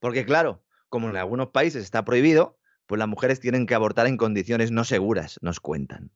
Porque 0.00 0.24
claro, 0.24 0.64
como 0.88 1.08
en 1.10 1.16
algunos 1.16 1.48
países 1.48 1.84
está 1.84 2.04
prohibido, 2.04 2.58
pues 2.86 2.98
las 2.98 3.08
mujeres 3.08 3.40
tienen 3.40 3.66
que 3.66 3.74
abortar 3.74 4.06
en 4.06 4.16
condiciones 4.16 4.70
no 4.70 4.84
seguras, 4.84 5.38
nos 5.42 5.60
cuentan. 5.60 6.10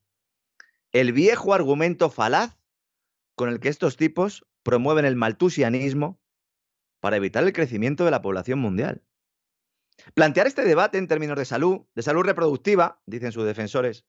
El 0.91 1.13
viejo 1.13 1.53
argumento 1.53 2.09
falaz 2.09 2.57
con 3.35 3.49
el 3.49 3.59
que 3.59 3.69
estos 3.69 3.97
tipos 3.97 4.45
promueven 4.63 5.05
el 5.05 5.15
maltusianismo 5.15 6.19
para 6.99 7.17
evitar 7.17 7.43
el 7.43 7.53
crecimiento 7.53 8.05
de 8.05 8.11
la 8.11 8.21
población 8.21 8.59
mundial. 8.59 9.03
Plantear 10.13 10.47
este 10.47 10.63
debate 10.63 10.97
en 10.97 11.07
términos 11.07 11.37
de 11.37 11.45
salud, 11.45 11.81
de 11.95 12.01
salud 12.01 12.23
reproductiva, 12.23 13.01
dicen 13.05 13.31
sus 13.31 13.45
defensores, 13.45 14.05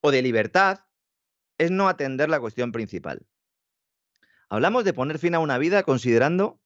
o 0.00 0.10
de 0.10 0.22
libertad, 0.22 0.80
es 1.58 1.70
no 1.70 1.88
atender 1.88 2.28
la 2.28 2.40
cuestión 2.40 2.72
principal. 2.72 3.26
Hablamos 4.48 4.84
de 4.84 4.92
poner 4.92 5.18
fin 5.18 5.34
a 5.34 5.38
una 5.38 5.58
vida 5.58 5.82
considerando 5.82 6.60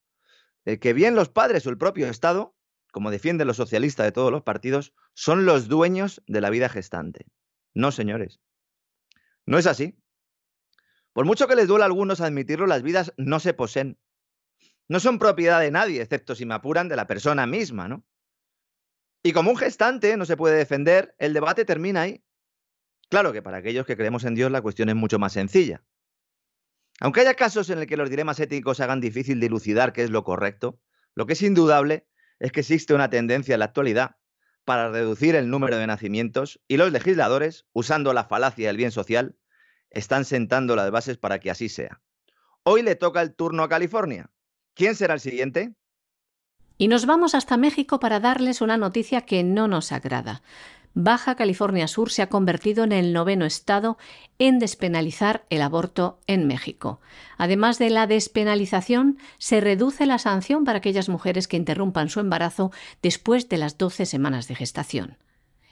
eh, 0.64 0.78
que 0.78 0.92
bien 0.92 1.14
los 1.14 1.28
padres 1.28 1.66
o 1.66 1.70
el 1.70 1.78
propio 1.78 2.08
Estado, 2.08 2.54
como 2.92 3.10
defienden 3.10 3.46
los 3.46 3.56
socialistas 3.56 4.06
de 4.06 4.12
todos 4.12 4.30
los 4.30 4.42
partidos, 4.42 4.92
son 5.14 5.46
los 5.46 5.68
dueños 5.68 6.22
de 6.26 6.40
la 6.40 6.50
vida 6.50 6.68
gestante. 6.68 7.26
No, 7.74 7.92
señores. 7.92 8.40
No 9.46 9.58
es 9.58 9.66
así. 9.66 9.98
Por 11.12 11.24
mucho 11.24 11.48
que 11.48 11.56
les 11.56 11.68
duela 11.68 11.84
a 11.84 11.86
algunos 11.86 12.20
admitirlo, 12.20 12.66
las 12.66 12.82
vidas 12.82 13.12
no 13.16 13.40
se 13.40 13.54
poseen. 13.54 13.98
No 14.88 15.00
son 15.00 15.18
propiedad 15.18 15.60
de 15.60 15.70
nadie, 15.70 16.00
excepto 16.00 16.34
si 16.34 16.46
me 16.46 16.54
apuran 16.54 16.88
de 16.88 16.96
la 16.96 17.06
persona 17.06 17.46
misma, 17.46 17.88
¿no? 17.88 18.04
Y 19.22 19.32
como 19.32 19.50
un 19.50 19.56
gestante 19.56 20.16
no 20.16 20.24
se 20.24 20.36
puede 20.36 20.56
defender, 20.56 21.14
el 21.18 21.34
debate 21.34 21.64
termina 21.64 22.02
ahí. 22.02 22.24
Claro 23.08 23.32
que 23.32 23.42
para 23.42 23.58
aquellos 23.58 23.86
que 23.86 23.96
creemos 23.96 24.24
en 24.24 24.34
Dios 24.34 24.50
la 24.50 24.62
cuestión 24.62 24.88
es 24.88 24.94
mucho 24.94 25.18
más 25.18 25.32
sencilla. 25.32 25.82
Aunque 27.00 27.20
haya 27.20 27.34
casos 27.34 27.70
en 27.70 27.78
el 27.78 27.86
que 27.86 27.96
los 27.96 28.10
dilemas 28.10 28.40
éticos 28.40 28.80
hagan 28.80 29.00
difícil 29.00 29.40
dilucidar 29.40 29.92
qué 29.92 30.02
es 30.02 30.10
lo 30.10 30.24
correcto, 30.24 30.80
lo 31.14 31.26
que 31.26 31.34
es 31.34 31.42
indudable 31.42 32.06
es 32.38 32.52
que 32.52 32.60
existe 32.60 32.94
una 32.94 33.10
tendencia 33.10 33.54
en 33.54 33.60
la 33.60 33.66
actualidad 33.66 34.16
para 34.64 34.90
reducir 34.90 35.34
el 35.34 35.48
número 35.48 35.78
de 35.78 35.86
nacimientos 35.86 36.60
y 36.68 36.76
los 36.76 36.92
legisladores, 36.92 37.66
usando 37.72 38.12
la 38.12 38.24
falacia 38.24 38.66
del 38.66 38.76
bien 38.76 38.90
social, 38.90 39.36
están 39.90 40.24
sentando 40.24 40.76
las 40.76 40.90
bases 40.90 41.16
para 41.16 41.38
que 41.38 41.50
así 41.50 41.68
sea. 41.68 42.02
Hoy 42.64 42.82
le 42.82 42.94
toca 42.94 43.22
el 43.22 43.34
turno 43.34 43.62
a 43.62 43.68
California. 43.68 44.30
¿Quién 44.74 44.94
será 44.94 45.14
el 45.14 45.20
siguiente? 45.20 45.74
Y 46.76 46.88
nos 46.88 47.06
vamos 47.06 47.34
hasta 47.34 47.56
México 47.56 47.98
para 47.98 48.20
darles 48.20 48.60
una 48.60 48.76
noticia 48.76 49.22
que 49.22 49.42
no 49.42 49.66
nos 49.68 49.90
agrada. 49.90 50.42
Baja 51.00 51.36
California 51.36 51.86
Sur 51.86 52.10
se 52.10 52.22
ha 52.22 52.28
convertido 52.28 52.82
en 52.82 52.90
el 52.90 53.12
noveno 53.12 53.44
estado 53.44 53.98
en 54.40 54.58
despenalizar 54.58 55.46
el 55.48 55.62
aborto 55.62 56.18
en 56.26 56.48
México. 56.48 57.00
Además 57.36 57.78
de 57.78 57.88
la 57.88 58.08
despenalización, 58.08 59.16
se 59.38 59.60
reduce 59.60 60.06
la 60.06 60.18
sanción 60.18 60.64
para 60.64 60.78
aquellas 60.78 61.08
mujeres 61.08 61.46
que 61.46 61.56
interrumpan 61.56 62.08
su 62.08 62.18
embarazo 62.18 62.72
después 63.00 63.48
de 63.48 63.58
las 63.58 63.78
12 63.78 64.06
semanas 64.06 64.48
de 64.48 64.56
gestación. 64.56 65.18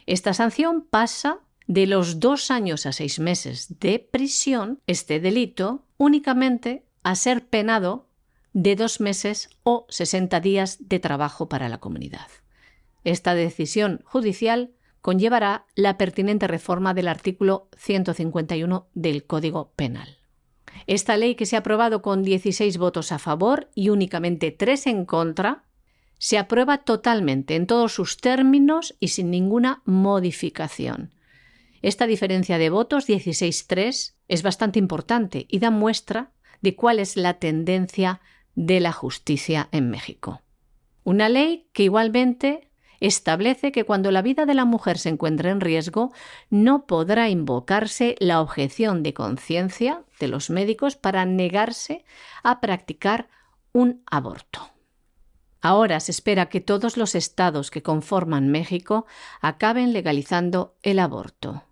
Esta 0.07 0.33
sanción 0.33 0.87
pasa 0.89 1.41
de 1.67 1.89
los 1.89 2.21
dos 2.21 2.53
años 2.53 2.87
a 2.87 2.93
seis 2.93 3.19
meses 3.19 3.81
de 3.81 3.99
prisión, 3.99 4.79
este 4.87 5.19
delito, 5.19 5.83
únicamente 5.97 6.85
a 7.03 7.17
ser 7.17 7.49
penado 7.49 8.07
de 8.53 8.77
dos 8.77 9.01
meses 9.01 9.51
o 9.65 9.87
60 9.89 10.39
días 10.39 10.89
de 10.89 11.01
trabajo 11.01 11.49
para 11.49 11.69
la 11.69 11.79
comunidad. 11.79 12.29
Esta 13.03 13.35
decisión 13.35 14.03
judicial 14.05 14.71
conllevará 15.07 15.66
la 15.77 15.99
pertinente 15.99 16.49
reforma 16.49 16.92
del 16.92 17.07
artículo 17.07 17.69
151 17.77 18.88
del 18.92 19.25
Código 19.25 19.71
Penal. 19.77 20.19
Esta 20.88 21.16
ley, 21.16 21.37
que 21.37 21.47
se 21.47 21.55
ha 21.55 21.61
aprobado 21.61 22.03
con 22.03 22.25
16 22.25 22.77
votos 22.77 23.12
a 23.12 23.21
favor 23.21 23.71
y 23.77 23.90
únicamente 23.90 24.51
3 24.51 24.88
en 24.88 25.05
contra, 25.05 25.62
se 26.19 26.38
aprueba 26.38 26.79
totalmente 26.79 27.55
en 27.55 27.69
todos 27.69 27.95
sus 27.95 28.16
términos 28.16 28.97
y 28.99 29.09
sin 29.09 29.31
ninguna 29.31 29.81
modificación. 29.85 31.14
Esta 31.83 32.09
diferencia 32.09 32.59
de 32.59 32.69
votos, 32.69 33.09
16-3, 33.09 34.14
es 34.27 34.42
bastante 34.42 34.81
importante 34.81 35.47
y 35.49 35.61
da 35.61 35.71
muestra 35.71 36.33
de 36.62 36.75
cuál 36.75 36.99
es 36.99 37.16
la 37.16 37.35
tendencia 37.35 38.21
de 38.57 38.81
la 38.81 38.90
justicia 38.90 39.69
en 39.71 39.88
México. 39.88 40.42
Una 41.05 41.29
ley 41.29 41.69
que 41.73 41.85
igualmente 41.85 42.65
establece 43.00 43.72
que 43.72 43.85
cuando 43.85 44.11
la 44.11 44.22
vida 44.22 44.46
de 44.46 44.54
la 44.54 44.64
mujer 44.64 44.98
se 44.98 45.09
encuentre 45.09 45.50
en 45.50 45.61
riesgo, 45.61 46.12
no 46.50 46.87
podrá 46.87 47.28
invocarse 47.28 48.16
la 48.18 48.40
objeción 48.40 49.02
de 49.02 49.14
conciencia 49.14 50.02
de 50.20 50.28
los 50.28 50.50
médicos 50.50 50.96
para 50.96 51.24
negarse 51.24 52.04
a 52.42 52.61
practicar 52.61 53.28
un 53.72 54.02
aborto. 54.06 54.70
Ahora 55.61 56.00
se 56.00 56.12
espera 56.12 56.48
que 56.48 56.61
todos 56.61 56.96
los 56.96 57.14
estados 57.14 57.70
que 57.70 57.82
conforman 57.82 58.48
México 58.48 59.06
acaben 59.40 59.92
legalizando 59.92 60.76
el 60.82 60.98
aborto. 60.98 61.64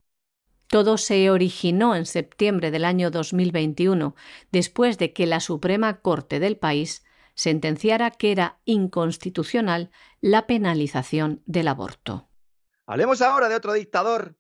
Todo 0.66 0.98
se 0.98 1.30
originó 1.30 1.94
en 1.94 2.04
septiembre 2.04 2.72
del 2.72 2.84
año 2.84 3.12
2021, 3.12 4.16
después 4.50 4.98
de 4.98 5.12
que 5.12 5.26
la 5.26 5.38
Suprema 5.38 6.00
Corte 6.00 6.40
del 6.40 6.56
país 6.56 7.03
sentenciara 7.34 8.10
que 8.10 8.32
era 8.32 8.60
inconstitucional 8.64 9.90
la 10.20 10.46
penalización 10.46 11.42
del 11.46 11.68
aborto. 11.68 12.28
Hablemos 12.86 13.22
ahora 13.22 13.48
de 13.48 13.56
otro 13.56 13.72
dictador 13.72 14.36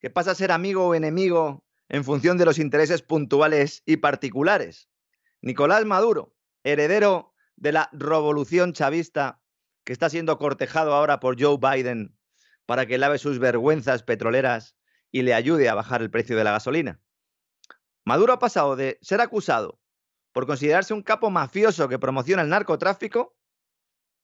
que 0.00 0.10
pasa 0.10 0.32
a 0.32 0.34
ser 0.34 0.52
amigo 0.52 0.86
o 0.86 0.94
enemigo 0.94 1.64
en 1.88 2.04
función 2.04 2.38
de 2.38 2.44
los 2.44 2.58
intereses 2.58 3.02
puntuales 3.02 3.82
y 3.86 3.96
particulares. 3.96 4.88
Nicolás 5.40 5.84
Maduro, 5.84 6.34
heredero 6.64 7.34
de 7.56 7.72
la 7.72 7.88
revolución 7.92 8.72
chavista 8.72 9.40
que 9.84 9.92
está 9.92 10.10
siendo 10.10 10.38
cortejado 10.38 10.94
ahora 10.94 11.18
por 11.18 11.40
Joe 11.40 11.58
Biden 11.58 12.16
para 12.66 12.86
que 12.86 12.98
lave 12.98 13.18
sus 13.18 13.38
vergüenzas 13.38 14.02
petroleras 14.02 14.76
y 15.10 15.22
le 15.22 15.34
ayude 15.34 15.68
a 15.68 15.74
bajar 15.74 16.02
el 16.02 16.10
precio 16.10 16.36
de 16.36 16.44
la 16.44 16.52
gasolina. 16.52 17.00
Maduro 18.04 18.34
ha 18.34 18.38
pasado 18.38 18.76
de 18.76 18.98
ser 19.00 19.20
acusado 19.20 19.80
por 20.32 20.46
considerarse 20.46 20.94
un 20.94 21.02
capo 21.02 21.30
mafioso 21.30 21.88
que 21.88 21.98
promociona 21.98 22.42
el 22.42 22.48
narcotráfico 22.48 23.36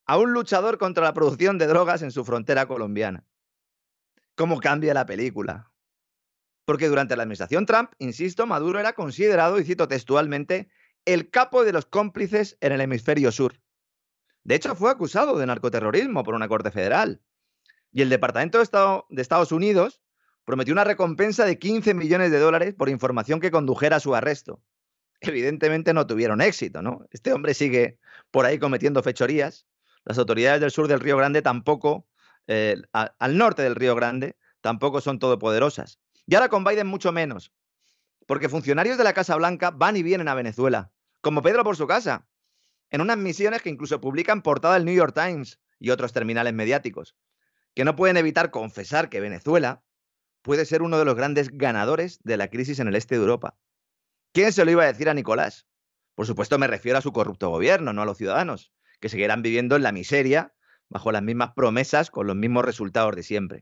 a 0.06 0.18
un 0.18 0.32
luchador 0.32 0.78
contra 0.78 1.04
la 1.04 1.14
producción 1.14 1.58
de 1.58 1.66
drogas 1.66 2.02
en 2.02 2.10
su 2.10 2.24
frontera 2.24 2.66
colombiana. 2.66 3.24
¿Cómo 4.34 4.60
cambia 4.60 4.94
la 4.94 5.06
película? 5.06 5.72
Porque 6.64 6.88
durante 6.88 7.16
la 7.16 7.22
administración 7.22 7.66
Trump, 7.66 7.92
insisto, 7.98 8.46
Maduro 8.46 8.80
era 8.80 8.94
considerado, 8.94 9.58
y 9.58 9.64
cito 9.64 9.86
textualmente, 9.88 10.68
el 11.04 11.30
capo 11.30 11.64
de 11.64 11.72
los 11.72 11.86
cómplices 11.86 12.56
en 12.60 12.72
el 12.72 12.80
hemisferio 12.80 13.30
sur. 13.30 13.60
De 14.42 14.54
hecho, 14.54 14.74
fue 14.74 14.90
acusado 14.90 15.38
de 15.38 15.46
narcoterrorismo 15.46 16.22
por 16.22 16.34
una 16.34 16.48
corte 16.48 16.70
federal. 16.70 17.22
Y 17.92 18.02
el 18.02 18.08
Departamento 18.08 18.58
de, 18.58 18.64
Estado 18.64 19.06
de 19.08 19.22
Estados 19.22 19.52
Unidos 19.52 20.02
prometió 20.44 20.74
una 20.74 20.84
recompensa 20.84 21.44
de 21.44 21.58
15 21.58 21.94
millones 21.94 22.30
de 22.30 22.38
dólares 22.38 22.74
por 22.74 22.88
información 22.88 23.40
que 23.40 23.50
condujera 23.50 23.96
a 23.96 24.00
su 24.00 24.14
arresto. 24.14 24.62
Evidentemente 25.26 25.92
no 25.92 26.06
tuvieron 26.06 26.40
éxito, 26.40 26.82
¿no? 26.82 27.06
Este 27.10 27.32
hombre 27.32 27.54
sigue 27.54 27.98
por 28.30 28.46
ahí 28.46 28.58
cometiendo 28.58 29.02
fechorías. 29.02 29.66
Las 30.04 30.18
autoridades 30.18 30.60
del 30.60 30.70
sur 30.70 30.88
del 30.88 31.00
Río 31.00 31.16
Grande 31.16 31.42
tampoco, 31.42 32.06
eh, 32.46 32.76
al 32.92 33.38
norte 33.38 33.62
del 33.62 33.74
Río 33.74 33.94
Grande, 33.94 34.36
tampoco 34.60 35.00
son 35.00 35.18
todopoderosas. 35.18 35.98
Y 36.26 36.34
ahora 36.34 36.48
con 36.48 36.64
Biden 36.64 36.86
mucho 36.86 37.12
menos, 37.12 37.52
porque 38.26 38.48
funcionarios 38.48 38.98
de 38.98 39.04
la 39.04 39.12
Casa 39.12 39.36
Blanca 39.36 39.70
van 39.70 39.96
y 39.96 40.02
vienen 40.02 40.28
a 40.28 40.34
Venezuela, 40.34 40.90
como 41.20 41.42
Pedro 41.42 41.64
por 41.64 41.76
su 41.76 41.86
casa, 41.86 42.26
en 42.90 43.00
unas 43.00 43.18
misiones 43.18 43.62
que 43.62 43.70
incluso 43.70 44.00
publican 44.00 44.42
portada 44.42 44.74
del 44.74 44.84
New 44.84 44.94
York 44.94 45.14
Times 45.14 45.58
y 45.78 45.90
otros 45.90 46.12
terminales 46.12 46.54
mediáticos, 46.54 47.16
que 47.74 47.84
no 47.84 47.96
pueden 47.96 48.16
evitar 48.16 48.50
confesar 48.50 49.08
que 49.08 49.20
Venezuela 49.20 49.82
puede 50.42 50.64
ser 50.64 50.82
uno 50.82 50.98
de 50.98 51.04
los 51.04 51.14
grandes 51.14 51.48
ganadores 51.50 52.20
de 52.22 52.36
la 52.36 52.48
crisis 52.48 52.78
en 52.78 52.88
el 52.88 52.94
este 52.94 53.16
de 53.16 53.22
Europa. 53.22 53.56
¿Quién 54.34 54.52
se 54.52 54.64
lo 54.64 54.72
iba 54.72 54.82
a 54.82 54.86
decir 54.86 55.08
a 55.08 55.14
Nicolás? 55.14 55.68
Por 56.16 56.26
supuesto 56.26 56.58
me 56.58 56.66
refiero 56.66 56.98
a 56.98 57.02
su 57.02 57.12
corrupto 57.12 57.50
gobierno, 57.50 57.92
no 57.92 58.02
a 58.02 58.04
los 58.04 58.18
ciudadanos, 58.18 58.72
que 58.98 59.08
seguirán 59.08 59.42
viviendo 59.42 59.76
en 59.76 59.84
la 59.84 59.92
miseria, 59.92 60.56
bajo 60.88 61.12
las 61.12 61.22
mismas 61.22 61.52
promesas, 61.54 62.10
con 62.10 62.26
los 62.26 62.34
mismos 62.34 62.64
resultados 62.64 63.14
de 63.14 63.22
siempre. 63.22 63.58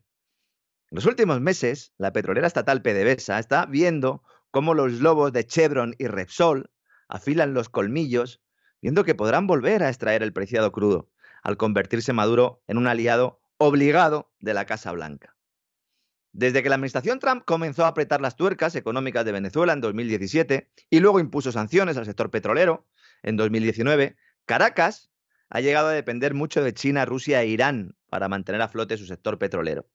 En 0.90 0.96
los 0.96 1.04
últimos 1.04 1.42
meses, 1.42 1.92
la 1.98 2.14
petrolera 2.14 2.46
estatal 2.46 2.80
PDVSA 2.80 3.38
está 3.38 3.66
viendo 3.66 4.22
cómo 4.50 4.72
los 4.72 4.92
lobos 4.92 5.34
de 5.34 5.46
Chevron 5.46 5.94
y 5.98 6.06
Repsol 6.06 6.70
afilan 7.06 7.52
los 7.52 7.68
colmillos, 7.68 8.40
viendo 8.80 9.04
que 9.04 9.14
podrán 9.14 9.46
volver 9.46 9.82
a 9.82 9.90
extraer 9.90 10.22
el 10.22 10.32
preciado 10.32 10.72
crudo, 10.72 11.10
al 11.42 11.58
convertirse 11.58 12.14
Maduro 12.14 12.62
en 12.66 12.78
un 12.78 12.86
aliado 12.86 13.42
obligado 13.58 14.32
de 14.40 14.54
la 14.54 14.64
Casa 14.64 14.90
Blanca. 14.92 15.36
Desde 16.32 16.62
que 16.62 16.70
la 16.70 16.76
administración 16.76 17.18
Trump 17.18 17.44
comenzó 17.44 17.84
a 17.84 17.88
apretar 17.88 18.22
las 18.22 18.36
tuercas 18.36 18.74
económicas 18.74 19.24
de 19.26 19.32
Venezuela 19.32 19.74
en 19.74 19.82
2017 19.82 20.70
y 20.88 21.00
luego 21.00 21.20
impuso 21.20 21.52
sanciones 21.52 21.98
al 21.98 22.06
sector 22.06 22.30
petrolero 22.30 22.86
en 23.22 23.36
2019, 23.36 24.16
Caracas 24.46 25.10
ha 25.50 25.60
llegado 25.60 25.88
a 25.88 25.92
depender 25.92 26.32
mucho 26.32 26.64
de 26.64 26.72
China, 26.72 27.04
Rusia 27.04 27.42
e 27.42 27.48
Irán 27.48 27.96
para 28.08 28.28
mantener 28.28 28.62
a 28.62 28.68
flote 28.68 28.96
su 28.96 29.04
sector 29.04 29.38
petrolero. 29.38 29.90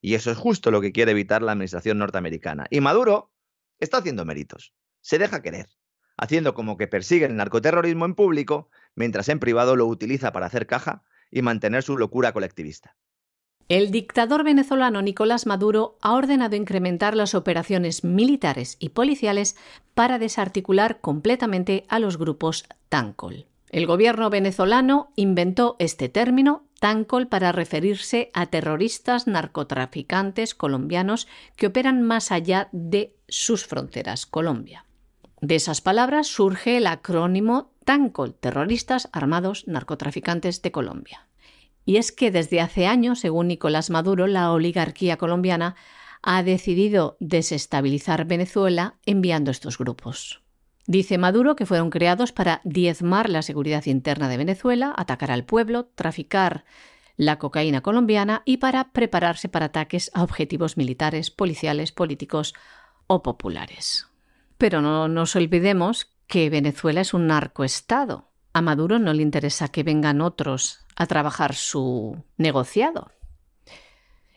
Y 0.00 0.14
eso 0.14 0.30
es 0.30 0.38
justo 0.38 0.70
lo 0.70 0.80
que 0.80 0.92
quiere 0.92 1.12
evitar 1.12 1.42
la 1.42 1.52
administración 1.52 1.98
norteamericana. 1.98 2.66
Y 2.70 2.80
Maduro 2.80 3.30
está 3.78 3.98
haciendo 3.98 4.24
méritos, 4.24 4.74
se 5.02 5.18
deja 5.18 5.42
querer, 5.42 5.68
haciendo 6.16 6.54
como 6.54 6.78
que 6.78 6.88
persigue 6.88 7.26
el 7.26 7.36
narcoterrorismo 7.36 8.06
en 8.06 8.14
público, 8.14 8.70
mientras 8.94 9.28
en 9.28 9.38
privado 9.38 9.76
lo 9.76 9.84
utiliza 9.86 10.32
para 10.32 10.46
hacer 10.46 10.66
caja 10.66 11.04
y 11.30 11.42
mantener 11.42 11.82
su 11.82 11.98
locura 11.98 12.32
colectivista. 12.32 12.96
El 13.68 13.90
dictador 13.90 14.44
venezolano 14.44 15.00
Nicolás 15.00 15.46
Maduro 15.46 15.96
ha 16.02 16.12
ordenado 16.12 16.54
incrementar 16.54 17.16
las 17.16 17.34
operaciones 17.34 18.04
militares 18.04 18.76
y 18.78 18.90
policiales 18.90 19.56
para 19.94 20.18
desarticular 20.18 21.00
completamente 21.00 21.84
a 21.88 21.98
los 21.98 22.18
grupos 22.18 22.64
Tancol. 22.90 23.46
El 23.70 23.86
gobierno 23.86 24.28
venezolano 24.28 25.12
inventó 25.16 25.76
este 25.78 26.10
término, 26.10 26.64
Tancol, 26.78 27.26
para 27.26 27.52
referirse 27.52 28.30
a 28.34 28.46
terroristas 28.46 29.26
narcotraficantes 29.26 30.54
colombianos 30.54 31.26
que 31.56 31.68
operan 31.68 32.02
más 32.02 32.32
allá 32.32 32.68
de 32.72 33.16
sus 33.28 33.66
fronteras, 33.66 34.26
Colombia. 34.26 34.84
De 35.40 35.54
esas 35.54 35.80
palabras 35.80 36.26
surge 36.26 36.76
el 36.76 36.86
acrónimo 36.86 37.72
Tancol, 37.86 38.34
Terroristas 38.34 39.08
Armados 39.12 39.66
Narcotraficantes 39.66 40.60
de 40.60 40.70
Colombia. 40.70 41.26
Y 41.84 41.96
es 41.96 42.12
que 42.12 42.30
desde 42.30 42.60
hace 42.60 42.86
años, 42.86 43.20
según 43.20 43.48
Nicolás 43.48 43.90
Maduro, 43.90 44.26
la 44.26 44.52
oligarquía 44.52 45.16
colombiana 45.16 45.76
ha 46.22 46.42
decidido 46.42 47.16
desestabilizar 47.20 48.24
Venezuela 48.24 48.94
enviando 49.04 49.50
estos 49.50 49.76
grupos. 49.76 50.42
Dice 50.86 51.18
Maduro 51.18 51.56
que 51.56 51.66
fueron 51.66 51.90
creados 51.90 52.32
para 52.32 52.60
diezmar 52.64 53.30
la 53.30 53.42
seguridad 53.42 53.84
interna 53.86 54.28
de 54.28 54.36
Venezuela, 54.36 54.94
atacar 54.96 55.30
al 55.30 55.44
pueblo, 55.44 55.86
traficar 55.94 56.64
la 57.16 57.38
cocaína 57.38 57.80
colombiana 57.80 58.42
y 58.44 58.58
para 58.58 58.92
prepararse 58.92 59.48
para 59.48 59.66
ataques 59.66 60.10
a 60.14 60.22
objetivos 60.22 60.76
militares, 60.76 61.30
policiales, 61.30 61.92
políticos 61.92 62.54
o 63.06 63.22
populares. 63.22 64.08
Pero 64.58 64.82
no 64.82 65.08
nos 65.08 65.36
olvidemos 65.36 66.10
que 66.26 66.50
Venezuela 66.50 67.00
es 67.00 67.14
un 67.14 67.26
narcoestado. 67.28 68.30
A 68.52 68.60
Maduro 68.60 68.98
no 68.98 69.12
le 69.12 69.22
interesa 69.22 69.68
que 69.68 69.82
vengan 69.82 70.20
otros 70.20 70.83
a 70.96 71.06
trabajar 71.06 71.54
su 71.54 72.22
negociado. 72.36 73.10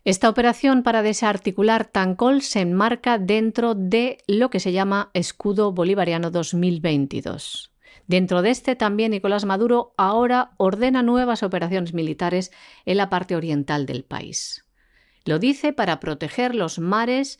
Esta 0.03 0.29
operación 0.29 0.83
para 0.83 1.03
desarticular 1.03 1.85
Tancol 1.85 2.41
se 2.41 2.61
enmarca 2.61 3.17
dentro 3.17 3.75
de 3.75 4.19
lo 4.25 4.49
que 4.49 4.61
se 4.61 4.71
llama 4.71 5.11
Escudo 5.13 5.73
Bolivariano 5.73 6.31
2022. 6.31 7.73
Dentro 8.07 8.41
de 8.41 8.51
este 8.51 8.77
también 8.77 9.11
Nicolás 9.11 9.43
Maduro 9.43 9.93
ahora 9.97 10.51
ordena 10.55 11.03
nuevas 11.03 11.43
operaciones 11.43 11.93
militares 11.93 12.53
en 12.85 12.95
la 12.95 13.09
parte 13.09 13.35
oriental 13.35 13.85
del 13.85 14.05
país. 14.05 14.63
Lo 15.25 15.39
dice 15.39 15.73
para 15.73 15.99
proteger 15.99 16.55
los 16.55 16.79
mares 16.79 17.37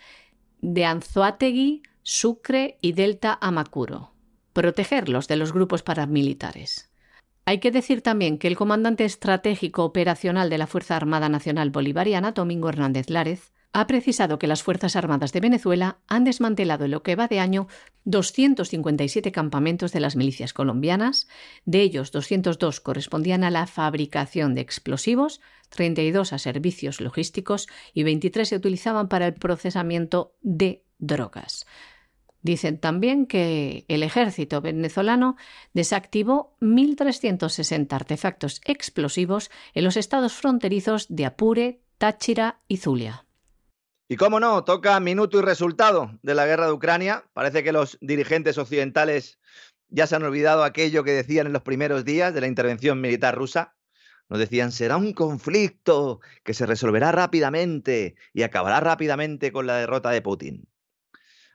de 0.60 0.84
Anzoátegui, 0.84 1.84
Sucre 2.03 2.77
y 2.82 2.91
Delta 2.91 3.38
Amacuro, 3.39 4.12
protegerlos 4.51 5.30
de 5.30 5.38
los 5.38 5.53
grupos 5.53 5.84
paramilitares. 5.84 6.87
Hay 7.49 7.60
que 7.60 7.71
decir 7.71 8.01
también 8.01 8.39
que 8.39 8.49
el 8.49 8.57
comandante 8.57 9.05
estratégico 9.05 9.86
operacional 9.86 10.49
de 10.49 10.57
la 10.57 10.67
Fuerza 10.67 10.97
Armada 10.97 11.29
Nacional 11.29 11.69
Bolivariana, 11.69 12.33
Domingo 12.33 12.67
Hernández 12.67 13.10
Lárez, 13.10 13.53
ha 13.71 13.88
precisado 13.88 14.38
que 14.38 14.47
las 14.47 14.63
Fuerzas 14.63 14.97
Armadas 14.97 15.31
de 15.31 15.39
Venezuela 15.39 15.99
han 16.10 16.25
desmantelado 16.25 16.83
en 16.83 16.91
lo 16.91 17.03
que 17.03 17.15
va 17.15 17.29
de 17.29 17.39
año 17.39 17.69
257 18.03 19.31
campamentos 19.31 19.93
de 19.93 20.01
las 20.01 20.17
milicias 20.17 20.51
colombianas, 20.51 21.29
de 21.63 21.83
ellos 21.83 22.12
202 22.12 22.81
correspondían 22.81 23.45
a 23.45 23.49
la 23.49 23.65
fabricación 23.65 24.53
de 24.53 24.60
explosivos, 24.60 25.39
32 25.69 26.33
a 26.33 26.39
servicios 26.39 26.99
logísticos 26.99 27.67
y 27.93 28.03
23 28.03 28.49
se 28.49 28.57
utilizaban 28.57 29.07
para 29.07 29.25
el 29.25 29.36
procesamiento 29.36 30.36
de 30.41 30.83
drogas. 30.99 31.65
Dicen 32.41 32.80
también 32.80 33.26
que 33.26 33.86
el 33.88 34.04
ejército 34.04 34.62
venezolano 34.62 35.36
desactivó 35.73 36.56
1.360 36.62 37.91
artefactos 37.93 38.62
explosivos 38.65 39.50
en 39.73 39.84
los 39.84 39.97
estados 39.97 40.34
fronterizos 40.34 41.08
de 41.10 41.26
Apure, 41.26 41.82
Táchira 41.97 42.62
y 42.67 42.78
Zulia. 42.78 43.26
Y 44.10 44.15
cómo 44.15 44.39
no, 44.39 44.63
toca 44.63 45.00
minuto 45.02 45.39
y 45.39 45.41
resultado 45.41 46.12
de 46.21 46.36
la 46.36 46.45
guerra 46.45 46.67
de 46.67 46.71
Ucrania. 46.71 47.26
Parece 47.34 47.63
que 47.63 47.73
los 47.73 47.97
dirigentes 48.00 48.58
occidentales 48.58 49.38
ya 49.89 50.08
se 50.08 50.15
han 50.15 50.23
olvidado 50.23 50.63
aquello 50.63 51.04
que 51.04 51.12
decían 51.12 51.47
en 51.47 51.54
los 51.54 51.63
primeros 51.63 52.06
días 52.06 52.34
de 52.34 52.41
la 52.41 52.47
intervención 52.47 53.02
militar 53.02 53.36
rusa. 53.36 53.76
Nos 54.30 54.39
decían, 54.39 54.71
será 54.71 54.97
un 54.97 55.13
conflicto 55.13 56.21
que 56.43 56.54
se 56.54 56.65
resolverá 56.65 57.12
rápidamente 57.12 58.15
y 58.34 58.43
acabará 58.43 58.80
rápidamente 58.80 59.52
con 59.52 59.67
la 59.67 59.76
derrota 59.76 60.10
de 60.12 60.21
Putin. 60.21 60.67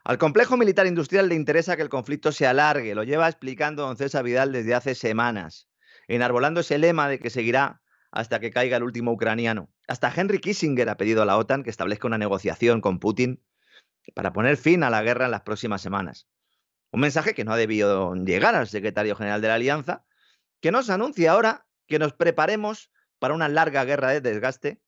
Al 0.04 0.18
complejo 0.18 0.56
militar 0.56 0.88
industrial 0.88 1.28
le 1.28 1.36
interesa 1.36 1.76
que 1.76 1.82
el 1.82 1.88
conflicto 1.88 2.32
se 2.32 2.44
alargue, 2.44 2.96
lo 2.96 3.04
lleva 3.04 3.28
explicando 3.28 3.86
don 3.86 3.96
César 3.96 4.24
Vidal 4.24 4.50
desde 4.50 4.74
hace 4.74 4.96
semanas, 4.96 5.68
enarbolando 6.08 6.60
ese 6.60 6.76
lema 6.78 7.08
de 7.08 7.20
que 7.20 7.30
seguirá 7.30 7.82
hasta 8.10 8.40
que 8.40 8.50
caiga 8.50 8.76
el 8.76 8.82
último 8.82 9.12
ucraniano. 9.12 9.70
Hasta 9.86 10.12
Henry 10.14 10.40
Kissinger 10.40 10.88
ha 10.88 10.96
pedido 10.96 11.22
a 11.22 11.24
la 11.24 11.36
OTAN 11.38 11.62
que 11.62 11.70
establezca 11.70 12.08
una 12.08 12.18
negociación 12.18 12.80
con 12.80 12.98
Putin 12.98 13.44
para 14.14 14.32
poner 14.32 14.56
fin 14.56 14.82
a 14.82 14.90
la 14.90 15.02
guerra 15.02 15.26
en 15.26 15.30
las 15.30 15.42
próximas 15.42 15.80
semanas. 15.80 16.26
Un 16.90 17.00
mensaje 17.00 17.32
que 17.32 17.44
no 17.44 17.52
ha 17.52 17.56
debido 17.56 18.16
llegar 18.16 18.56
al 18.56 18.66
secretario 18.66 19.14
general 19.14 19.40
de 19.40 19.48
la 19.48 19.54
Alianza, 19.54 20.04
que 20.60 20.72
nos 20.72 20.90
anuncia 20.90 21.30
ahora 21.30 21.66
que 21.86 22.00
nos 22.00 22.12
preparemos 22.12 22.90
para 23.20 23.34
una 23.34 23.48
larga 23.48 23.84
guerra 23.84 24.10
de 24.10 24.20
desgaste, 24.20 24.82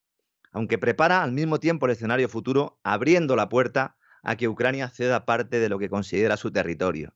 aunque 0.51 0.77
prepara 0.77 1.23
al 1.23 1.31
mismo 1.31 1.61
tiempo 1.61 1.87
el 1.87 1.93
escenario 1.93 2.29
futuro, 2.29 2.81
abriendo 2.83 3.37
la 3.37 3.49
puerta 3.49 3.97
a 4.25 4.37
que 4.37 4.49
Ucrania 4.49 4.89
ceda 4.89 5.25
parte 5.25 5.61
de 5.61 5.69
lo 5.69 5.79
que 5.79 5.89
considera 5.89 6.37
su 6.37 6.51
territorio. 6.51 7.15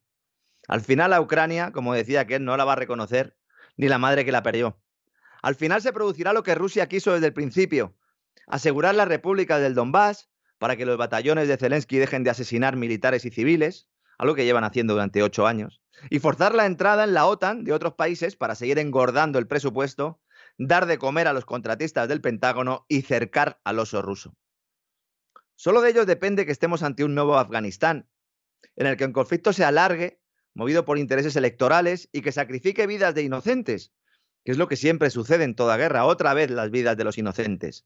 Al 0.67 0.81
final 0.81 1.13
a 1.13 1.21
Ucrania, 1.21 1.71
como 1.71 1.93
decía 1.93 2.27
que 2.27 2.39
no 2.39 2.55
la 2.55 2.65
va 2.65 2.73
a 2.73 2.77
reconocer 2.77 3.35
ni 3.75 3.87
la 3.87 3.97
madre 3.97 4.23
que 4.23 4.31
la 4.31 4.43
perdió. 4.43 4.79
Al 5.41 5.55
final 5.55 5.81
se 5.81 5.93
producirá 5.93 6.33
lo 6.33 6.43
que 6.43 6.55
Rusia 6.55 6.87
quiso 6.87 7.13
desde 7.13 7.27
el 7.27 7.33
principio, 7.33 7.95
asegurar 8.47 8.93
la 8.95 9.05
República 9.05 9.57
del 9.57 9.73
Donbass 9.73 10.29
para 10.57 10.75
que 10.75 10.85
los 10.85 10.97
batallones 10.97 11.47
de 11.47 11.57
Zelensky 11.57 11.97
dejen 11.97 12.23
de 12.23 12.29
asesinar 12.29 12.75
militares 12.75 13.25
y 13.25 13.31
civiles, 13.31 13.87
algo 14.17 14.35
que 14.35 14.45
llevan 14.45 14.65
haciendo 14.65 14.93
durante 14.93 15.23
ocho 15.23 15.47
años, 15.47 15.81
y 16.09 16.19
forzar 16.19 16.53
la 16.53 16.65
entrada 16.65 17.05
en 17.05 17.13
la 17.13 17.25
OTAN 17.25 17.63
de 17.63 17.73
otros 17.73 17.93
países 17.93 18.35
para 18.35 18.55
seguir 18.55 18.77
engordando 18.77 19.39
el 19.39 19.47
presupuesto, 19.47 20.21
dar 20.57 20.85
de 20.85 20.97
comer 20.97 21.27
a 21.27 21.33
los 21.33 21.45
contratistas 21.45 22.09
del 22.09 22.21
Pentágono 22.21 22.85
y 22.89 23.01
cercar 23.03 23.61
al 23.63 23.79
oso 23.79 24.01
ruso. 24.01 24.35
Solo 25.59 25.81
de 25.81 25.89
ellos 25.89 26.07
depende 26.07 26.45
que 26.45 26.53
estemos 26.53 26.83
ante 26.83 27.03
un 27.03 27.13
nuevo 27.13 27.37
Afganistán, 27.37 28.07
en 28.77 28.87
el 28.87 28.95
que 28.95 29.03
el 29.03 29.11
conflicto 29.11 29.51
se 29.51 29.65
alargue, 29.65 30.21
movido 30.53 30.85
por 30.85 30.97
intereses 30.97 31.35
electorales 31.35 32.07
y 32.13 32.21
que 32.21 32.31
sacrifique 32.31 32.87
vidas 32.87 33.13
de 33.13 33.23
inocentes, 33.23 33.91
que 34.45 34.53
es 34.53 34.57
lo 34.57 34.69
que 34.69 34.77
siempre 34.77 35.09
sucede 35.09 35.43
en 35.43 35.55
toda 35.55 35.75
guerra, 35.75 36.05
otra 36.05 36.33
vez 36.33 36.49
las 36.49 36.71
vidas 36.71 36.95
de 36.95 37.03
los 37.03 37.17
inocentes. 37.17 37.85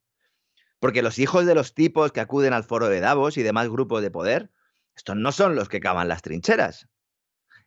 Porque 0.78 1.02
los 1.02 1.18
hijos 1.18 1.48
de 1.48 1.56
los 1.56 1.74
tipos 1.74 2.12
que 2.12 2.20
acuden 2.20 2.54
al 2.54 2.64
foro 2.64 2.90
de 2.90 3.00
Davos 3.00 3.38
y 3.38 3.42
demás 3.42 3.70
grupos 3.70 4.04
de 4.04 4.12
poder, 4.12 4.52
estos 4.96 5.16
no 5.16 5.32
son 5.32 5.56
los 5.56 5.68
que 5.68 5.80
cavan 5.80 6.08
las 6.08 6.22
trincheras. 6.22 6.88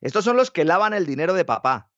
Estos 0.01 0.25
son 0.25 0.37
los 0.37 0.53
que 0.53 0.65
lavan 0.65 0.95
el 0.95 1.05
dinero 1.05 1.35
de 1.35 1.45
papá. 1.45 1.91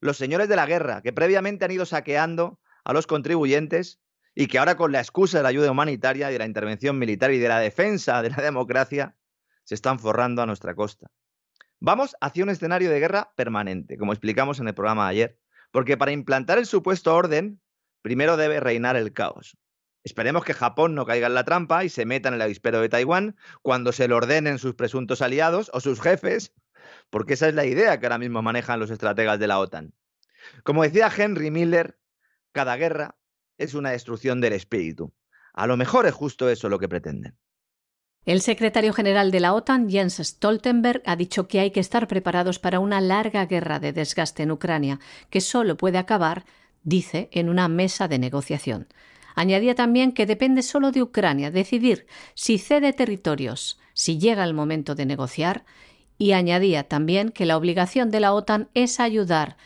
Los 0.00 0.16
señores 0.16 0.48
de 0.48 0.56
la 0.56 0.66
guerra, 0.66 1.00
que 1.00 1.12
previamente 1.12 1.64
han 1.64 1.70
ido 1.70 1.86
saqueando 1.86 2.58
a 2.82 2.92
los 2.92 3.06
contribuyentes 3.06 4.00
y 4.34 4.46
que 4.46 4.58
ahora 4.58 4.76
con 4.76 4.92
la 4.92 5.00
excusa 5.00 5.38
de 5.38 5.42
la 5.42 5.48
ayuda 5.48 5.70
humanitaria 5.70 6.30
y 6.30 6.32
de 6.32 6.38
la 6.38 6.46
intervención 6.46 6.98
militar 6.98 7.32
y 7.32 7.38
de 7.38 7.48
la 7.48 7.58
defensa 7.58 8.22
de 8.22 8.30
la 8.30 8.36
democracia 8.42 9.16
se 9.64 9.74
están 9.74 9.98
forrando 9.98 10.42
a 10.42 10.46
nuestra 10.46 10.74
costa. 10.74 11.10
Vamos 11.78 12.16
hacia 12.20 12.44
un 12.44 12.50
escenario 12.50 12.90
de 12.90 13.00
guerra 13.00 13.32
permanente, 13.36 13.96
como 13.96 14.12
explicamos 14.12 14.60
en 14.60 14.68
el 14.68 14.74
programa 14.74 15.04
de 15.04 15.10
ayer, 15.10 15.38
porque 15.70 15.96
para 15.96 16.12
implantar 16.12 16.58
el 16.58 16.66
supuesto 16.66 17.14
orden, 17.14 17.60
primero 18.02 18.36
debe 18.36 18.60
reinar 18.60 18.96
el 18.96 19.12
caos. 19.12 19.56
Esperemos 20.02 20.44
que 20.44 20.54
Japón 20.54 20.94
no 20.94 21.04
caiga 21.04 21.26
en 21.26 21.34
la 21.34 21.44
trampa 21.44 21.84
y 21.84 21.88
se 21.88 22.06
meta 22.06 22.28
en 22.28 22.34
el 22.34 22.42
avispero 22.42 22.80
de 22.80 22.88
Taiwán 22.88 23.36
cuando 23.62 23.92
se 23.92 24.08
lo 24.08 24.16
ordenen 24.16 24.58
sus 24.58 24.74
presuntos 24.74 25.20
aliados 25.20 25.70
o 25.74 25.80
sus 25.80 26.00
jefes, 26.00 26.54
porque 27.10 27.34
esa 27.34 27.48
es 27.48 27.54
la 27.54 27.66
idea 27.66 27.98
que 28.00 28.06
ahora 28.06 28.18
mismo 28.18 28.42
manejan 28.42 28.80
los 28.80 28.90
estrategas 28.90 29.38
de 29.38 29.46
la 29.46 29.58
OTAN. 29.58 29.94
Como 30.64 30.82
decía 30.82 31.12
Henry 31.14 31.50
Miller, 31.50 31.98
cada 32.52 32.76
guerra 32.76 33.16
es 33.60 33.74
una 33.74 33.90
destrucción 33.90 34.40
del 34.40 34.54
espíritu. 34.54 35.12
A 35.52 35.66
lo 35.66 35.76
mejor 35.76 36.06
es 36.06 36.14
justo 36.14 36.48
eso 36.48 36.68
lo 36.68 36.78
que 36.78 36.88
pretenden. 36.88 37.36
El 38.24 38.40
secretario 38.40 38.92
general 38.92 39.30
de 39.30 39.40
la 39.40 39.54
OTAN, 39.54 39.88
Jens 39.88 40.16
Stoltenberg, 40.16 41.02
ha 41.04 41.16
dicho 41.16 41.46
que 41.46 41.60
hay 41.60 41.70
que 41.70 41.80
estar 41.80 42.08
preparados 42.08 42.58
para 42.58 42.80
una 42.80 43.00
larga 43.00 43.46
guerra 43.46 43.78
de 43.78 43.92
desgaste 43.92 44.42
en 44.42 44.50
Ucrania, 44.50 44.98
que 45.30 45.40
solo 45.40 45.76
puede 45.76 45.98
acabar, 45.98 46.44
dice, 46.82 47.28
en 47.32 47.48
una 47.48 47.68
mesa 47.68 48.08
de 48.08 48.18
negociación. 48.18 48.88
Añadía 49.34 49.74
también 49.74 50.12
que 50.12 50.26
depende 50.26 50.62
solo 50.62 50.90
de 50.92 51.02
Ucrania 51.02 51.50
decidir 51.50 52.06
si 52.34 52.58
cede 52.58 52.92
territorios, 52.92 53.78
si 53.94 54.18
llega 54.18 54.44
el 54.44 54.54
momento 54.54 54.94
de 54.94 55.06
negociar, 55.06 55.64
y 56.18 56.32
añadía 56.32 56.84
también 56.88 57.30
que 57.30 57.46
la 57.46 57.56
obligación 57.56 58.10
de 58.10 58.20
la 58.20 58.34
OTAN 58.34 58.68
es 58.74 59.00
ayudar 59.00 59.56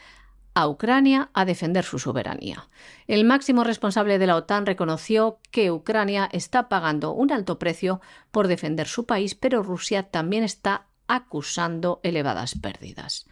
a 0.55 0.69
Ucrania 0.69 1.31
a 1.35 1.45
defender 1.45 1.85
su 1.85 1.99
soberanía. 1.99 2.69
El 3.07 3.25
máximo 3.25 3.64
responsable 3.64 4.19
de 4.19 4.27
la 4.27 4.37
OTAN 4.37 4.67
reconoció 4.67 5.40
que 5.51 5.71
Ucrania 5.71 6.29
está 6.33 6.69
pagando 6.69 7.12
un 7.12 7.33
alto 7.33 7.59
precio 7.59 8.01
por 8.31 8.49
defender 8.49 8.87
su 8.87 9.05
país, 9.05 9.35
pero 9.35 9.62
Rusia 9.62 10.05
también 10.05 10.45
está 10.45 10.87
acusando 11.09 12.01
elevadas 12.03 12.55
pérdidas. 12.59 13.27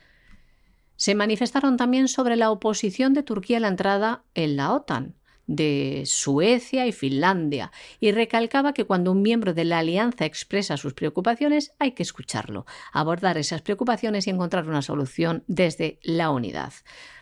Se 0.96 1.14
manifestaron 1.14 1.76
también 1.76 2.08
sobre 2.08 2.36
la 2.36 2.50
oposición 2.50 3.14
de 3.14 3.22
Turquía 3.22 3.56
a 3.56 3.60
la 3.60 3.68
entrada 3.68 4.24
en 4.34 4.56
la 4.56 4.72
OTAN 4.72 5.16
de 5.54 6.04
Suecia 6.06 6.86
y 6.86 6.92
Finlandia, 6.92 7.72
y 8.00 8.10
recalcaba 8.12 8.72
que 8.72 8.84
cuando 8.84 9.12
un 9.12 9.20
miembro 9.20 9.52
de 9.52 9.64
la 9.64 9.80
alianza 9.80 10.24
expresa 10.24 10.78
sus 10.78 10.94
preocupaciones 10.94 11.74
hay 11.78 11.92
que 11.92 12.02
escucharlo, 12.02 12.64
abordar 12.92 13.36
esas 13.36 13.60
preocupaciones 13.60 14.26
y 14.26 14.30
encontrar 14.30 14.66
una 14.66 14.80
solución 14.80 15.44
desde 15.46 15.98
la 16.02 16.30
unidad. 16.30 16.72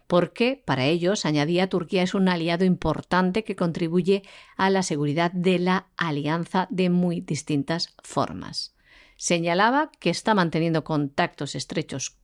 Porque, 0.07 0.63
para 0.65 0.87
ellos, 0.87 1.25
añadía, 1.25 1.69
Turquía 1.69 2.03
es 2.03 2.15
un 2.15 2.29
aliado 2.29 2.65
importante 2.65 3.45
que 3.45 3.57
contribuye 3.57 4.23
a 4.57 4.71
la 4.71 4.83
seguridad 4.83 5.33
de 5.33 5.59
la 5.59 5.87
alianza 5.97 6.69
de 6.71 6.91
muy 6.91 7.21
distintas 7.21 7.95
formas. 8.03 8.75
Señalaba 9.17 9.91
que 9.99 10.11
está 10.11 10.35
manteniendo 10.35 10.85
contactos 10.85 11.55
estrechos 11.55 12.17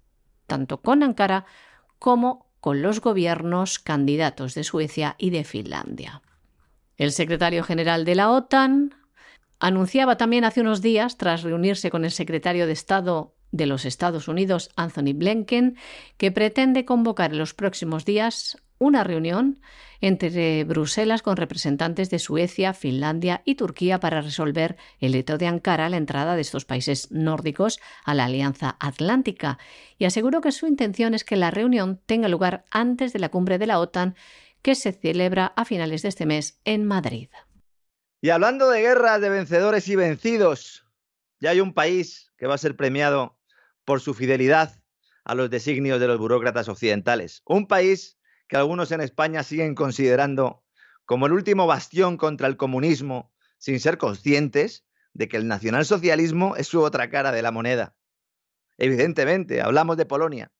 tanto 0.46 0.80
con 0.80 1.02
Ankara 1.02 1.46
como 1.98 2.45
con 2.60 2.82
los 2.82 3.00
gobiernos 3.00 3.78
candidatos 3.78 4.54
de 4.54 4.64
Suecia 4.64 5.14
y 5.18 5.30
de 5.30 5.44
Finlandia. 5.44 6.22
El 6.96 7.12
secretario 7.12 7.62
general 7.62 8.04
de 8.04 8.14
la 8.14 8.30
OTAN 8.30 8.94
anunciaba 9.58 10.16
también 10.16 10.44
hace 10.44 10.62
unos 10.62 10.82
días, 10.82 11.16
tras 11.16 11.42
reunirse 11.42 11.90
con 11.90 12.04
el 12.04 12.10
secretario 12.10 12.66
de 12.66 12.72
Estado 12.72 13.35
de 13.56 13.66
los 13.66 13.84
Estados 13.84 14.28
Unidos, 14.28 14.70
Anthony 14.76 15.12
Blinken, 15.14 15.76
que 16.16 16.32
pretende 16.32 16.84
convocar 16.84 17.32
en 17.32 17.38
los 17.38 17.54
próximos 17.54 18.04
días 18.04 18.56
una 18.78 19.04
reunión 19.04 19.60
entre 20.00 20.64
Bruselas 20.64 21.22
con 21.22 21.36
representantes 21.36 22.10
de 22.10 22.18
Suecia, 22.18 22.74
Finlandia 22.74 23.42
y 23.44 23.54
Turquía 23.54 24.00
para 24.00 24.20
resolver 24.20 24.76
el 25.00 25.12
veto 25.12 25.38
de 25.38 25.46
Ankara 25.46 25.86
a 25.86 25.88
la 25.88 25.96
entrada 25.96 26.34
de 26.34 26.42
estos 26.42 26.64
países 26.64 27.10
nórdicos 27.10 27.80
a 28.04 28.14
la 28.14 28.26
Alianza 28.26 28.76
Atlántica 28.78 29.58
y 29.98 30.04
aseguró 30.04 30.40
que 30.40 30.52
su 30.52 30.66
intención 30.66 31.14
es 31.14 31.24
que 31.24 31.36
la 31.36 31.50
reunión 31.50 32.00
tenga 32.04 32.28
lugar 32.28 32.64
antes 32.70 33.12
de 33.12 33.18
la 33.18 33.30
cumbre 33.30 33.58
de 33.58 33.66
la 33.66 33.80
OTAN 33.80 34.14
que 34.62 34.74
se 34.74 34.92
celebra 34.92 35.52
a 35.56 35.64
finales 35.64 36.02
de 36.02 36.08
este 36.08 36.26
mes 36.26 36.60
en 36.64 36.84
Madrid. 36.84 37.28
Y 38.20 38.30
hablando 38.30 38.68
de 38.68 38.80
guerras 38.80 39.20
de 39.20 39.28
vencedores 39.28 39.88
y 39.88 39.96
vencidos, 39.96 40.86
ya 41.40 41.50
hay 41.50 41.60
un 41.60 41.72
país 41.72 42.32
que 42.36 42.46
va 42.46 42.54
a 42.54 42.58
ser 42.58 42.76
premiado 42.76 43.35
por 43.86 44.02
su 44.02 44.12
fidelidad 44.12 44.82
a 45.24 45.34
los 45.34 45.48
designios 45.48 45.98
de 45.98 46.08
los 46.08 46.18
burócratas 46.18 46.68
occidentales. 46.68 47.40
Un 47.46 47.66
país 47.66 48.18
que 48.48 48.56
algunos 48.56 48.92
en 48.92 49.00
España 49.00 49.42
siguen 49.42 49.74
considerando 49.74 50.62
como 51.06 51.26
el 51.26 51.32
último 51.32 51.66
bastión 51.66 52.18
contra 52.18 52.48
el 52.48 52.56
comunismo, 52.58 53.32
sin 53.58 53.80
ser 53.80 53.96
conscientes 53.96 54.84
de 55.14 55.28
que 55.28 55.36
el 55.38 55.48
nacionalsocialismo 55.48 56.56
es 56.56 56.66
su 56.66 56.82
otra 56.82 57.08
cara 57.08 57.32
de 57.32 57.42
la 57.42 57.52
moneda. 57.52 57.96
Evidentemente, 58.76 59.62
hablamos 59.62 59.96
de 59.96 60.04
Polonia, 60.04 60.52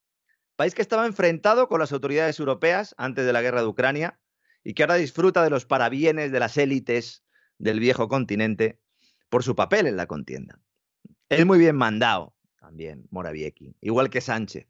país 0.55 0.75
que 0.75 0.83
estaba 0.83 1.07
enfrentado 1.07 1.69
con 1.69 1.81
las 1.81 1.93
autoridades 1.93 2.39
europeas 2.39 2.95
antes 2.97 3.27
de 3.27 3.33
la 3.33 3.43
guerra 3.43 3.61
de 3.61 3.67
Ucrania 3.67 4.19
y 4.65 4.75
que 4.75 4.85
ahora 4.85 4.95
disfruta 4.95 5.43
de 5.43 5.51
los 5.51 5.67
parabienes 5.67 6.33
de 6.33 6.41
las 6.41 6.57
élites 6.57 7.25
del 7.59 7.81
viejo 7.81 8.09
continente 8.09 8.81
por 9.29 9.43
su 9.43 9.55
papel 9.57 9.87
en 9.87 9.97
la 9.97 10.07
contienda. 10.07 10.61
Es 11.29 11.45
muy 11.45 11.59
bien 11.59 11.77
mandado 11.77 12.36
también 12.67 13.07
Morawiecki, 13.11 13.77
igual 13.81 14.11
que 14.11 14.21
Sánchez. 14.21 14.67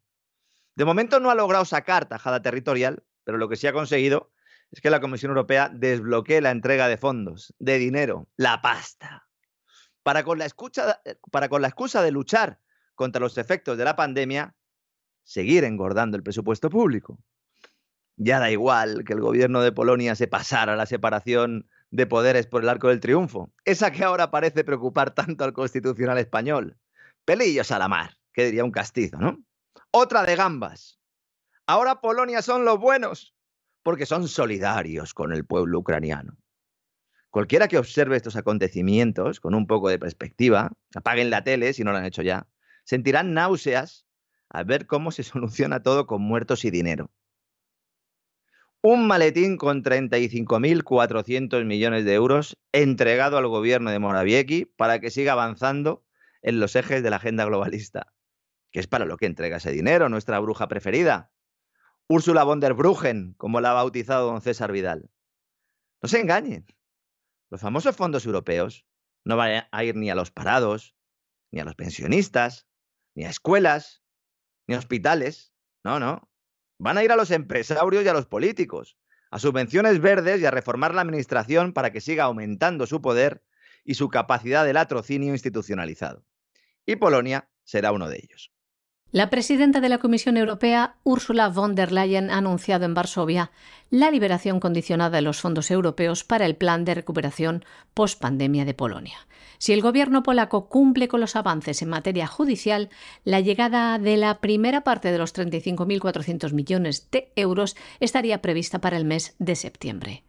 De 0.74 0.84
momento 0.84 1.18
no 1.18 1.30
ha 1.30 1.34
logrado 1.34 1.64
sacar 1.64 2.06
tajada 2.06 2.42
territorial, 2.42 3.02
pero 3.24 3.38
lo 3.38 3.48
que 3.48 3.56
sí 3.56 3.66
ha 3.66 3.72
conseguido 3.72 4.30
es 4.70 4.82
que 4.82 4.90
la 4.90 5.00
Comisión 5.00 5.30
Europea 5.30 5.70
desbloquee 5.72 6.42
la 6.42 6.50
entrega 6.50 6.88
de 6.88 6.98
fondos, 6.98 7.54
de 7.58 7.78
dinero, 7.78 8.28
la 8.36 8.60
pasta. 8.60 9.26
Para 10.02 10.24
con 10.24 10.38
la, 10.38 10.46
para 11.32 11.48
con 11.48 11.62
la 11.62 11.68
excusa 11.68 12.02
de 12.02 12.10
luchar 12.10 12.60
contra 12.94 13.18
los 13.18 13.38
efectos 13.38 13.78
de 13.78 13.84
la 13.84 13.96
pandemia, 13.96 14.54
seguir 15.24 15.64
engordando 15.64 16.18
el 16.18 16.22
presupuesto 16.22 16.68
público. 16.68 17.18
Ya 18.16 18.40
da 18.40 18.50
igual 18.50 19.04
que 19.04 19.14
el 19.14 19.22
gobierno 19.22 19.62
de 19.62 19.72
Polonia 19.72 20.14
se 20.16 20.28
pasara 20.28 20.76
la 20.76 20.84
separación 20.84 21.70
de 21.90 22.06
poderes 22.06 22.46
por 22.46 22.62
el 22.62 22.68
arco 22.68 22.88
del 22.88 23.00
triunfo, 23.00 23.54
esa 23.64 23.90
que 23.90 24.04
ahora 24.04 24.30
parece 24.30 24.64
preocupar 24.64 25.14
tanto 25.14 25.44
al 25.44 25.54
constitucional 25.54 26.18
español. 26.18 26.76
Pelillos 27.26 27.72
a 27.72 27.80
la 27.80 27.88
mar, 27.88 28.16
que 28.32 28.44
diría 28.44 28.64
un 28.64 28.70
castizo, 28.70 29.18
¿no? 29.18 29.36
Otra 29.90 30.22
de 30.22 30.36
gambas. 30.36 31.00
Ahora 31.66 32.00
Polonia 32.00 32.40
son 32.40 32.64
los 32.64 32.78
buenos, 32.78 33.34
porque 33.82 34.06
son 34.06 34.28
solidarios 34.28 35.12
con 35.12 35.32
el 35.32 35.44
pueblo 35.44 35.80
ucraniano. 35.80 36.36
Cualquiera 37.30 37.66
que 37.66 37.78
observe 37.78 38.16
estos 38.16 38.36
acontecimientos 38.36 39.40
con 39.40 39.56
un 39.56 39.66
poco 39.66 39.88
de 39.88 39.98
perspectiva, 39.98 40.70
apaguen 40.94 41.30
la 41.30 41.42
tele 41.42 41.72
si 41.72 41.82
no 41.82 41.90
lo 41.90 41.98
han 41.98 42.04
hecho 42.04 42.22
ya, 42.22 42.46
sentirán 42.84 43.34
náuseas 43.34 44.06
al 44.48 44.64
ver 44.64 44.86
cómo 44.86 45.10
se 45.10 45.22
soluciona 45.24 45.82
todo 45.82 46.06
con 46.06 46.22
muertos 46.22 46.64
y 46.64 46.70
dinero. 46.70 47.10
Un 48.82 49.08
maletín 49.08 49.56
con 49.56 49.82
35.400 49.82 51.64
millones 51.64 52.04
de 52.04 52.14
euros 52.14 52.56
entregado 52.70 53.36
al 53.36 53.48
gobierno 53.48 53.90
de 53.90 53.98
Morawiecki 53.98 54.66
para 54.76 55.00
que 55.00 55.10
siga 55.10 55.32
avanzando 55.32 56.05
en 56.46 56.60
los 56.60 56.74
ejes 56.76 57.02
de 57.02 57.10
la 57.10 57.16
agenda 57.16 57.44
globalista 57.44 58.14
que 58.76 58.80
es 58.80 58.86
para 58.86 59.06
lo 59.06 59.16
que 59.16 59.24
entrega 59.24 59.56
ese 59.56 59.72
dinero, 59.72 60.10
nuestra 60.10 60.38
bruja 60.38 60.68
preferida. 60.68 61.30
Úrsula 62.08 62.44
von 62.44 62.60
der 62.60 62.74
Bruggen, 62.74 63.32
como 63.38 63.62
la 63.62 63.70
ha 63.70 63.72
bautizado 63.72 64.26
don 64.26 64.42
César 64.42 64.70
Vidal. 64.70 65.10
No 66.02 66.10
se 66.10 66.20
engañen. 66.20 66.66
Los 67.48 67.62
famosos 67.62 67.96
fondos 67.96 68.26
europeos 68.26 68.84
no 69.24 69.38
van 69.38 69.66
a 69.70 69.84
ir 69.84 69.96
ni 69.96 70.10
a 70.10 70.14
los 70.14 70.30
parados, 70.30 70.94
ni 71.50 71.60
a 71.60 71.64
los 71.64 71.74
pensionistas, 71.74 72.68
ni 73.14 73.24
a 73.24 73.30
escuelas, 73.30 74.02
ni 74.66 74.74
a 74.74 74.78
hospitales. 74.78 75.54
No, 75.82 75.98
no. 75.98 76.28
Van 76.78 76.98
a 76.98 77.02
ir 77.02 77.12
a 77.12 77.16
los 77.16 77.30
empresarios 77.30 78.04
y 78.04 78.08
a 78.08 78.12
los 78.12 78.26
políticos, 78.26 78.98
a 79.30 79.38
subvenciones 79.38 80.02
verdes 80.02 80.38
y 80.42 80.44
a 80.44 80.50
reformar 80.50 80.94
la 80.94 81.00
administración 81.00 81.72
para 81.72 81.92
que 81.92 82.02
siga 82.02 82.24
aumentando 82.24 82.86
su 82.86 83.00
poder 83.00 83.42
y 83.84 83.94
su 83.94 84.10
capacidad 84.10 84.66
de 84.66 84.74
latrocinio 84.74 85.32
institucionalizado. 85.32 86.26
Y 86.86 86.96
Polonia 86.96 87.48
será 87.64 87.92
uno 87.92 88.08
de 88.08 88.16
ellos. 88.22 88.52
La 89.12 89.30
presidenta 89.30 89.80
de 89.80 89.88
la 89.88 89.98
Comisión 89.98 90.36
Europea, 90.36 90.96
Ursula 91.04 91.48
von 91.48 91.74
der 91.74 91.92
Leyen, 91.92 92.30
ha 92.30 92.38
anunciado 92.38 92.84
en 92.84 92.94
Varsovia 92.94 93.50
la 93.88 94.10
liberación 94.10 94.60
condicionada 94.60 95.16
de 95.16 95.22
los 95.22 95.40
fondos 95.40 95.70
europeos 95.70 96.24
para 96.24 96.44
el 96.44 96.56
plan 96.56 96.84
de 96.84 96.94
recuperación 96.94 97.64
post-pandemia 97.94 98.64
de 98.64 98.74
Polonia. 98.74 99.16
Si 99.58 99.72
el 99.72 99.80
gobierno 99.80 100.22
polaco 100.22 100.68
cumple 100.68 101.08
con 101.08 101.20
los 101.20 101.36
avances 101.36 101.82
en 101.82 101.88
materia 101.88 102.26
judicial, 102.26 102.90
la 103.24 103.40
llegada 103.40 103.98
de 103.98 104.16
la 104.16 104.40
primera 104.40 104.82
parte 104.82 105.12
de 105.12 105.18
los 105.18 105.34
35.400 105.34 106.52
millones 106.52 107.08
de 107.10 107.32
euros 107.36 107.76
estaría 108.00 108.42
prevista 108.42 108.80
para 108.80 108.96
el 108.96 109.04
mes 109.04 109.34
de 109.38 109.54
septiembre. 109.54 110.24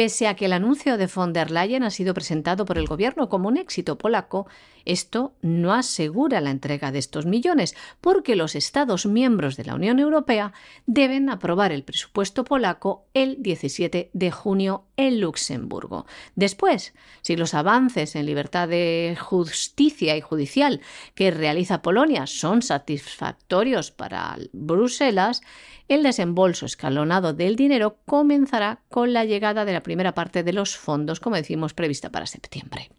Pese 0.00 0.28
a 0.28 0.34
que 0.34 0.46
el 0.46 0.54
anuncio 0.54 0.96
de 0.96 1.10
von 1.14 1.34
der 1.34 1.50
Leyen 1.50 1.82
ha 1.82 1.90
sido 1.90 2.14
presentado 2.14 2.64
por 2.64 2.78
el 2.78 2.86
gobierno 2.86 3.28
como 3.28 3.48
un 3.48 3.58
éxito 3.58 3.98
polaco, 3.98 4.46
esto 4.86 5.34
no 5.42 5.74
asegura 5.74 6.40
la 6.40 6.50
entrega 6.50 6.90
de 6.90 6.98
estos 6.98 7.26
millones, 7.26 7.76
porque 8.00 8.34
los 8.34 8.54
Estados 8.54 9.04
miembros 9.04 9.58
de 9.58 9.66
la 9.66 9.74
Unión 9.74 9.98
Europea 9.98 10.54
deben 10.86 11.28
aprobar 11.28 11.70
el 11.70 11.82
presupuesto 11.82 12.44
polaco 12.44 13.04
el 13.12 13.42
17 13.42 14.08
de 14.10 14.30
junio 14.30 14.84
en 15.06 15.20
Luxemburgo. 15.20 16.06
Después, 16.34 16.94
si 17.22 17.36
los 17.36 17.54
avances 17.54 18.16
en 18.16 18.26
libertad 18.26 18.68
de 18.68 19.16
justicia 19.18 20.16
y 20.16 20.20
judicial 20.20 20.80
que 21.14 21.30
realiza 21.30 21.82
Polonia 21.82 22.26
son 22.26 22.62
satisfactorios 22.62 23.90
para 23.90 24.36
Bruselas, 24.52 25.42
el 25.88 26.02
desembolso 26.02 26.66
escalonado 26.66 27.32
del 27.32 27.56
dinero 27.56 27.98
comenzará 28.06 28.82
con 28.88 29.12
la 29.12 29.24
llegada 29.24 29.64
de 29.64 29.72
la 29.72 29.82
primera 29.82 30.14
parte 30.14 30.42
de 30.42 30.52
los 30.52 30.76
fondos, 30.76 31.20
como 31.20 31.36
decimos, 31.36 31.74
prevista 31.74 32.10
para 32.10 32.26
septiembre. 32.26 32.90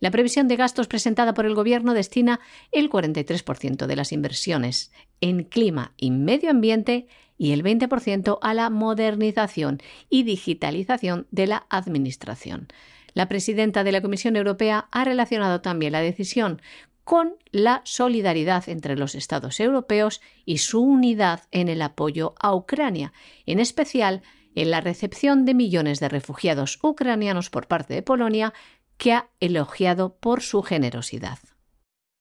La 0.00 0.10
previsión 0.10 0.48
de 0.48 0.56
gastos 0.56 0.86
presentada 0.86 1.34
por 1.34 1.46
el 1.46 1.54
Gobierno 1.54 1.94
destina 1.94 2.40
el 2.72 2.90
43% 2.90 3.86
de 3.86 3.96
las 3.96 4.12
inversiones 4.12 4.92
en 5.20 5.44
clima 5.44 5.92
y 5.96 6.10
medio 6.10 6.50
ambiente 6.50 7.06
y 7.36 7.52
el 7.52 7.62
20% 7.62 8.38
a 8.40 8.54
la 8.54 8.70
modernización 8.70 9.80
y 10.08 10.22
digitalización 10.22 11.26
de 11.30 11.46
la 11.46 11.66
Administración. 11.68 12.68
La 13.12 13.28
presidenta 13.28 13.84
de 13.84 13.92
la 13.92 14.02
Comisión 14.02 14.36
Europea 14.36 14.88
ha 14.90 15.04
relacionado 15.04 15.60
también 15.60 15.92
la 15.92 16.00
decisión 16.00 16.60
con 17.04 17.36
la 17.52 17.82
solidaridad 17.84 18.68
entre 18.68 18.96
los 18.96 19.14
Estados 19.14 19.60
europeos 19.60 20.20
y 20.44 20.58
su 20.58 20.82
unidad 20.82 21.42
en 21.50 21.68
el 21.68 21.82
apoyo 21.82 22.34
a 22.40 22.54
Ucrania, 22.54 23.12
en 23.46 23.60
especial 23.60 24.22
en 24.54 24.70
la 24.70 24.80
recepción 24.80 25.44
de 25.44 25.54
millones 25.54 26.00
de 26.00 26.08
refugiados 26.08 26.78
ucranianos 26.82 27.50
por 27.50 27.66
parte 27.66 27.94
de 27.94 28.02
Polonia, 28.02 28.54
que 28.96 29.12
ha 29.12 29.30
elogiado 29.40 30.16
por 30.16 30.42
su 30.42 30.62
generosidad. 30.62 31.38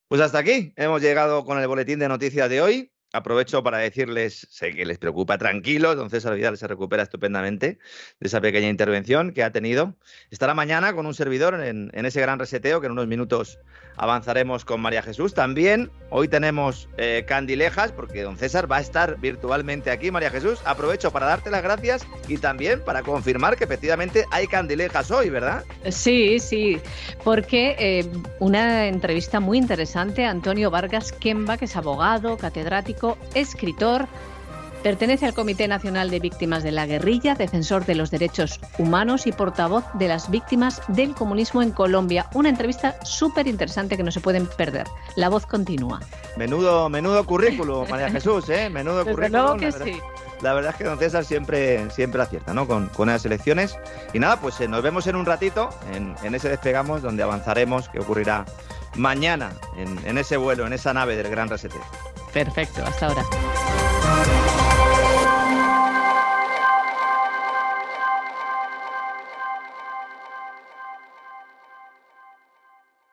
Pues 0.08 0.22
hasta 0.22 0.40
aquí 0.40 0.74
hemos 0.76 1.02
llegado 1.02 1.46
con 1.46 1.60
el 1.60 1.68
boletín 1.68 2.00
de 2.00 2.08
noticias 2.08 2.50
de 2.50 2.62
hoy. 2.62 2.90
Aprovecho 3.16 3.62
para 3.62 3.78
decirles, 3.78 4.48
sé 4.50 4.74
que 4.74 4.86
les 4.86 4.98
preocupa, 4.98 5.38
tranquilo, 5.38 5.96
don 5.96 6.10
César 6.10 6.34
Vidal 6.34 6.58
se 6.58 6.68
recupera 6.68 7.04
estupendamente 7.04 7.78
de 8.20 8.28
esa 8.28 8.42
pequeña 8.42 8.70
intervención 8.70 9.34
que 9.34 9.44
ha 9.44 9.52
tenido. 9.52 9.96
Estará 10.32 10.56
mañana 10.56 10.94
con 10.94 11.06
un 11.06 11.14
servidor 11.14 11.62
en, 11.64 11.92
en 11.94 12.06
ese 12.08 12.22
gran 12.22 12.40
reseteo 12.40 12.82
que 12.82 12.88
en 12.88 12.94
unos 12.94 13.06
minutos 13.06 13.60
avanzaremos 13.98 14.66
con 14.66 14.82
María 14.82 15.02
Jesús. 15.02 15.34
También 15.34 15.92
hoy 16.10 16.28
tenemos 16.28 16.90
eh, 16.98 17.26
candilejas 17.28 17.92
porque 17.92 18.22
don 18.22 18.38
César 18.38 18.72
va 18.72 18.78
a 18.78 18.82
estar 18.82 19.20
virtualmente 19.20 19.92
aquí. 19.92 20.12
María 20.12 20.30
Jesús, 20.30 20.60
aprovecho 20.66 21.12
para 21.12 21.26
darte 21.26 21.50
las 21.50 21.64
gracias 21.64 22.06
y 22.28 22.38
también 22.38 22.82
para 22.84 23.02
confirmar 23.02 23.56
que 23.56 23.64
efectivamente 23.64 24.26
hay 24.32 24.48
candilejas 24.48 25.12
hoy, 25.12 25.30
¿verdad? 25.30 25.64
Sí, 25.90 26.40
sí, 26.40 26.80
porque 27.24 27.76
eh, 27.80 28.06
una 28.40 28.88
entrevista 28.88 29.40
muy 29.40 29.58
interesante 29.58 30.26
Antonio 30.26 30.72
Vargas 30.72 31.12
Kemba, 31.12 31.58
que 31.58 31.66
es 31.66 31.76
abogado, 31.76 32.38
catedrático, 32.38 33.18
escritor 33.34 34.08
Pertenece 34.84 35.26
al 35.26 35.34
Comité 35.34 35.70
Nacional 35.70 36.10
de 36.10 36.20
Víctimas 36.20 36.62
de 36.62 36.74
la 36.74 36.86
Guerrilla, 36.86 37.36
defensor 37.36 37.86
de 37.86 37.96
los 37.96 38.12
derechos 38.12 38.60
humanos 38.78 39.26
y 39.28 39.32
portavoz 39.32 39.86
de 39.94 40.10
las 40.10 40.30
víctimas 40.30 40.82
del 40.90 41.16
comunismo 41.16 41.62
en 41.62 41.72
Colombia. 41.72 42.28
Una 42.34 42.50
entrevista 42.50 42.98
súper 43.04 43.48
interesante 43.48 43.96
que 43.96 44.04
no 44.04 44.12
se 44.12 44.20
pueden 44.20 44.46
perder. 44.46 44.86
La 45.16 45.30
voz 45.30 45.46
continúa. 45.46 46.02
Menudo, 46.36 46.90
menudo 46.90 47.26
currículo, 47.26 47.86
María 47.90 48.10
Jesús, 48.12 48.50
¿eh? 48.50 48.70
Menudo 48.70 49.06
Desde 49.06 49.12
currículum. 49.12 49.42
Luego 49.42 49.58
que 49.58 49.72
la, 49.72 49.78
verdad, 49.78 49.86
sí. 49.86 50.02
la 50.42 50.54
verdad 50.54 50.72
es 50.72 50.78
que 50.78 50.84
don 50.84 51.00
César 51.00 51.24
siempre, 51.24 51.90
siempre 51.90 52.22
acierta, 52.22 52.54
¿no? 52.54 52.68
Con, 52.68 52.90
con 52.90 53.08
las 53.08 53.24
elecciones. 53.24 53.78
Y 54.12 54.20
nada, 54.20 54.42
pues 54.42 54.60
eh, 54.60 54.68
nos 54.68 54.84
vemos 54.84 55.08
en 55.08 55.16
un 55.16 55.26
ratito, 55.26 55.70
en, 55.94 56.14
en 56.24 56.36
ese 56.36 56.50
despegamos, 56.50 57.02
donde 57.02 57.24
avanzaremos, 57.24 57.88
que 57.88 58.02
ocurrirá 58.02 58.44
mañana, 58.96 59.54
en, 59.78 59.98
en 60.06 60.18
ese 60.18 60.36
vuelo, 60.36 60.68
en 60.68 60.74
esa 60.74 60.94
nave 60.94 61.16
del 61.16 61.30
Gran 61.30 61.48
Reseteo. 61.48 61.82
Perfecto, 62.34 62.84
hasta 62.86 63.08
ahora. 63.08 63.24